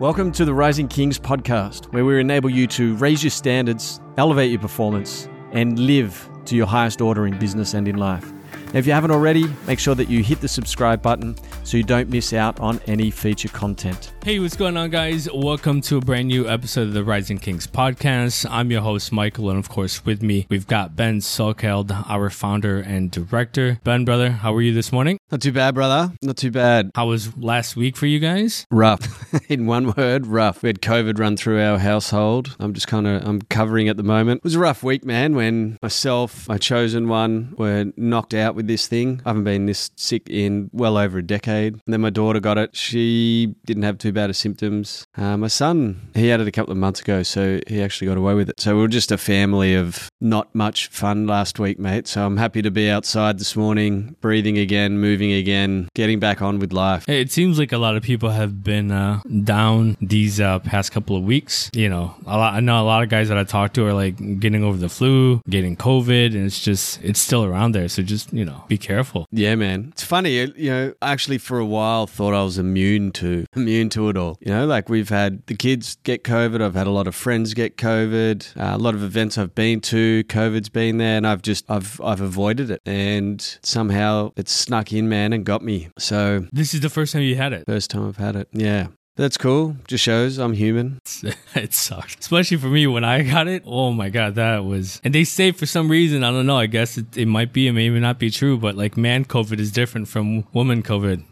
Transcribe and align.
Welcome 0.00 0.32
to 0.32 0.44
the 0.44 0.52
Rising 0.52 0.88
Kings 0.88 1.20
podcast, 1.20 1.92
where 1.92 2.04
we 2.04 2.18
enable 2.18 2.50
you 2.50 2.66
to 2.66 2.96
raise 2.96 3.22
your 3.22 3.30
standards, 3.30 4.00
elevate 4.16 4.50
your 4.50 4.58
performance, 4.58 5.28
and 5.52 5.78
live 5.78 6.28
to 6.46 6.56
your 6.56 6.66
highest 6.66 7.00
order 7.00 7.28
in 7.28 7.38
business 7.38 7.74
and 7.74 7.86
in 7.86 7.96
life. 7.96 8.32
Now, 8.74 8.80
if 8.80 8.88
you 8.88 8.92
haven't 8.92 9.12
already, 9.12 9.44
make 9.68 9.78
sure 9.78 9.94
that 9.94 10.10
you 10.10 10.24
hit 10.24 10.40
the 10.40 10.48
subscribe 10.48 11.00
button 11.00 11.36
so 11.62 11.76
you 11.76 11.84
don't 11.84 12.08
miss 12.08 12.32
out 12.32 12.58
on 12.58 12.80
any 12.88 13.08
feature 13.08 13.48
content. 13.48 14.12
Hey, 14.24 14.40
what's 14.40 14.56
going 14.56 14.76
on, 14.76 14.90
guys? 14.90 15.28
Welcome 15.32 15.80
to 15.82 15.98
a 15.98 16.00
brand 16.00 16.26
new 16.26 16.48
episode 16.48 16.88
of 16.88 16.92
the 16.92 17.04
Rising 17.04 17.38
Kings 17.38 17.68
podcast. 17.68 18.44
I'm 18.50 18.72
your 18.72 18.80
host, 18.80 19.12
Michael, 19.12 19.48
and 19.50 19.60
of 19.60 19.68
course, 19.68 20.04
with 20.04 20.22
me, 20.22 20.48
we've 20.50 20.66
got 20.66 20.96
Ben 20.96 21.20
Sulkeld, 21.20 21.92
our 22.08 22.30
founder 22.30 22.80
and 22.80 23.12
director. 23.12 23.78
Ben, 23.84 24.04
brother, 24.04 24.32
how 24.32 24.52
are 24.52 24.60
you 24.60 24.74
this 24.74 24.90
morning? 24.90 25.18
Not 25.30 25.40
too 25.40 25.52
bad, 25.52 25.76
brother. 25.76 26.12
Not 26.20 26.36
too 26.36 26.50
bad. 26.50 26.90
How 26.96 27.06
was 27.06 27.36
last 27.36 27.76
week 27.76 27.96
for 27.96 28.06
you 28.06 28.18
guys? 28.18 28.66
Rough. 28.72 29.32
in 29.48 29.66
one 29.66 29.92
word, 29.92 30.26
rough. 30.26 30.64
We 30.64 30.68
had 30.68 30.80
COVID 30.80 31.20
run 31.20 31.36
through 31.36 31.62
our 31.62 31.78
household. 31.78 32.56
I'm 32.58 32.74
just 32.74 32.88
kind 32.88 33.06
of 33.06 33.24
I'm 33.24 33.40
covering 33.42 33.88
at 33.88 33.96
the 33.96 34.02
moment. 34.02 34.38
It 34.38 34.44
was 34.44 34.56
a 34.56 34.60
rough 34.60 34.82
week, 34.82 35.04
man. 35.04 35.36
When 35.36 35.78
myself, 35.80 36.48
my 36.48 36.58
chosen 36.58 37.08
one, 37.08 37.54
were 37.56 37.92
knocked 37.96 38.34
out 38.34 38.56
with 38.56 38.63
this 38.66 38.86
thing. 38.86 39.20
I 39.24 39.30
haven't 39.30 39.44
been 39.44 39.66
this 39.66 39.90
sick 39.96 40.28
in 40.28 40.70
well 40.72 40.96
over 40.96 41.18
a 41.18 41.22
decade. 41.22 41.74
And 41.74 41.92
then 41.92 42.00
my 42.00 42.10
daughter 42.10 42.40
got 42.40 42.58
it. 42.58 42.74
She 42.76 43.54
didn't 43.64 43.82
have 43.84 43.98
too 43.98 44.12
bad 44.12 44.30
of 44.30 44.36
symptoms. 44.36 45.06
Uh, 45.16 45.36
my 45.36 45.48
son, 45.48 46.10
he 46.14 46.28
had 46.28 46.40
it 46.40 46.48
a 46.48 46.52
couple 46.52 46.72
of 46.72 46.78
months 46.78 47.00
ago, 47.00 47.22
so 47.22 47.60
he 47.66 47.82
actually 47.82 48.08
got 48.08 48.16
away 48.16 48.34
with 48.34 48.48
it. 48.48 48.60
So 48.60 48.76
we 48.76 48.84
are 48.84 48.88
just 48.88 49.12
a 49.12 49.18
family 49.18 49.74
of 49.74 50.08
not 50.20 50.54
much 50.54 50.88
fun 50.88 51.26
last 51.26 51.58
week, 51.58 51.78
mate. 51.78 52.06
So 52.06 52.24
I'm 52.24 52.36
happy 52.36 52.62
to 52.62 52.70
be 52.70 52.90
outside 52.90 53.38
this 53.38 53.56
morning, 53.56 54.16
breathing 54.20 54.58
again, 54.58 54.98
moving 54.98 55.32
again, 55.32 55.88
getting 55.94 56.18
back 56.18 56.42
on 56.42 56.58
with 56.58 56.72
life. 56.72 57.04
It 57.08 57.30
seems 57.30 57.58
like 57.58 57.72
a 57.72 57.78
lot 57.78 57.96
of 57.96 58.02
people 58.02 58.30
have 58.30 58.62
been 58.62 58.90
uh, 58.90 59.20
down 59.42 59.96
these 60.00 60.40
uh, 60.40 60.58
past 60.60 60.92
couple 60.92 61.16
of 61.16 61.24
weeks. 61.24 61.70
You 61.74 61.88
know, 61.88 62.14
a 62.26 62.38
lot, 62.38 62.54
I 62.54 62.60
know 62.60 62.80
a 62.80 62.84
lot 62.84 63.02
of 63.02 63.08
guys 63.08 63.28
that 63.28 63.38
I 63.38 63.44
talk 63.44 63.72
to 63.74 63.86
are 63.86 63.92
like 63.92 64.40
getting 64.40 64.64
over 64.64 64.76
the 64.76 64.88
flu, 64.88 65.40
getting 65.48 65.76
COVID, 65.76 66.34
and 66.34 66.46
it's 66.46 66.60
just, 66.60 67.02
it's 67.02 67.20
still 67.20 67.44
around 67.44 67.72
there. 67.72 67.88
So 67.88 68.02
just, 68.02 68.32
you 68.32 68.44
know, 68.44 68.53
be 68.68 68.78
careful. 68.78 69.26
Yeah, 69.30 69.54
man. 69.54 69.88
It's 69.92 70.02
funny, 70.02 70.36
you 70.36 70.70
know, 70.70 70.94
I 71.02 71.12
actually 71.12 71.38
for 71.38 71.58
a 71.58 71.64
while 71.64 72.06
thought 72.06 72.34
I 72.34 72.42
was 72.42 72.58
immune 72.58 73.12
to, 73.12 73.46
immune 73.56 73.88
to 73.90 74.08
it 74.08 74.16
all. 74.16 74.38
You 74.40 74.52
know, 74.52 74.66
like 74.66 74.88
we've 74.88 75.08
had 75.08 75.46
the 75.46 75.54
kids 75.54 75.96
get 76.04 76.24
COVID. 76.24 76.60
I've 76.60 76.74
had 76.74 76.86
a 76.86 76.90
lot 76.90 77.06
of 77.06 77.14
friends 77.14 77.54
get 77.54 77.76
COVID. 77.76 78.56
Uh, 78.56 78.76
a 78.76 78.78
lot 78.78 78.94
of 78.94 79.02
events 79.02 79.38
I've 79.38 79.54
been 79.54 79.80
to, 79.82 80.24
COVID's 80.24 80.68
been 80.68 80.98
there, 80.98 81.16
and 81.16 81.26
I've 81.26 81.42
just, 81.42 81.70
I've, 81.70 82.00
I've 82.00 82.20
avoided 82.20 82.70
it. 82.70 82.82
And 82.86 83.40
somehow 83.62 84.32
it's 84.36 84.52
snuck 84.52 84.92
in, 84.92 85.08
man, 85.08 85.32
and 85.32 85.44
got 85.44 85.62
me. 85.62 85.88
So 85.98 86.46
this 86.52 86.74
is 86.74 86.80
the 86.80 86.90
first 86.90 87.12
time 87.12 87.22
you 87.22 87.36
had 87.36 87.52
it. 87.52 87.64
First 87.66 87.90
time 87.90 88.08
I've 88.08 88.16
had 88.16 88.36
it. 88.36 88.48
Yeah. 88.52 88.88
That's 89.16 89.36
cool. 89.36 89.76
Just 89.86 90.02
shows 90.02 90.38
I'm 90.38 90.54
human. 90.54 91.00
it 91.54 91.72
sucked. 91.72 92.18
Especially 92.20 92.56
for 92.56 92.66
me 92.66 92.88
when 92.88 93.04
I 93.04 93.22
got 93.22 93.46
it. 93.46 93.62
Oh 93.64 93.92
my 93.92 94.08
God, 94.08 94.34
that 94.34 94.64
was. 94.64 95.00
And 95.04 95.14
they 95.14 95.22
say 95.22 95.52
for 95.52 95.66
some 95.66 95.88
reason, 95.88 96.24
I 96.24 96.32
don't 96.32 96.46
know, 96.46 96.58
I 96.58 96.66
guess 96.66 96.98
it, 96.98 97.16
it 97.16 97.26
might 97.26 97.52
be, 97.52 97.68
it 97.68 97.72
may 97.72 97.88
not 97.90 98.18
be 98.18 98.28
true, 98.30 98.58
but 98.58 98.76
like 98.76 98.96
man 98.96 99.24
COVID 99.24 99.60
is 99.60 99.70
different 99.70 100.08
from 100.08 100.44
woman 100.52 100.82
COVID. 100.82 101.22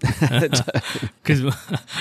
Because 1.23 1.55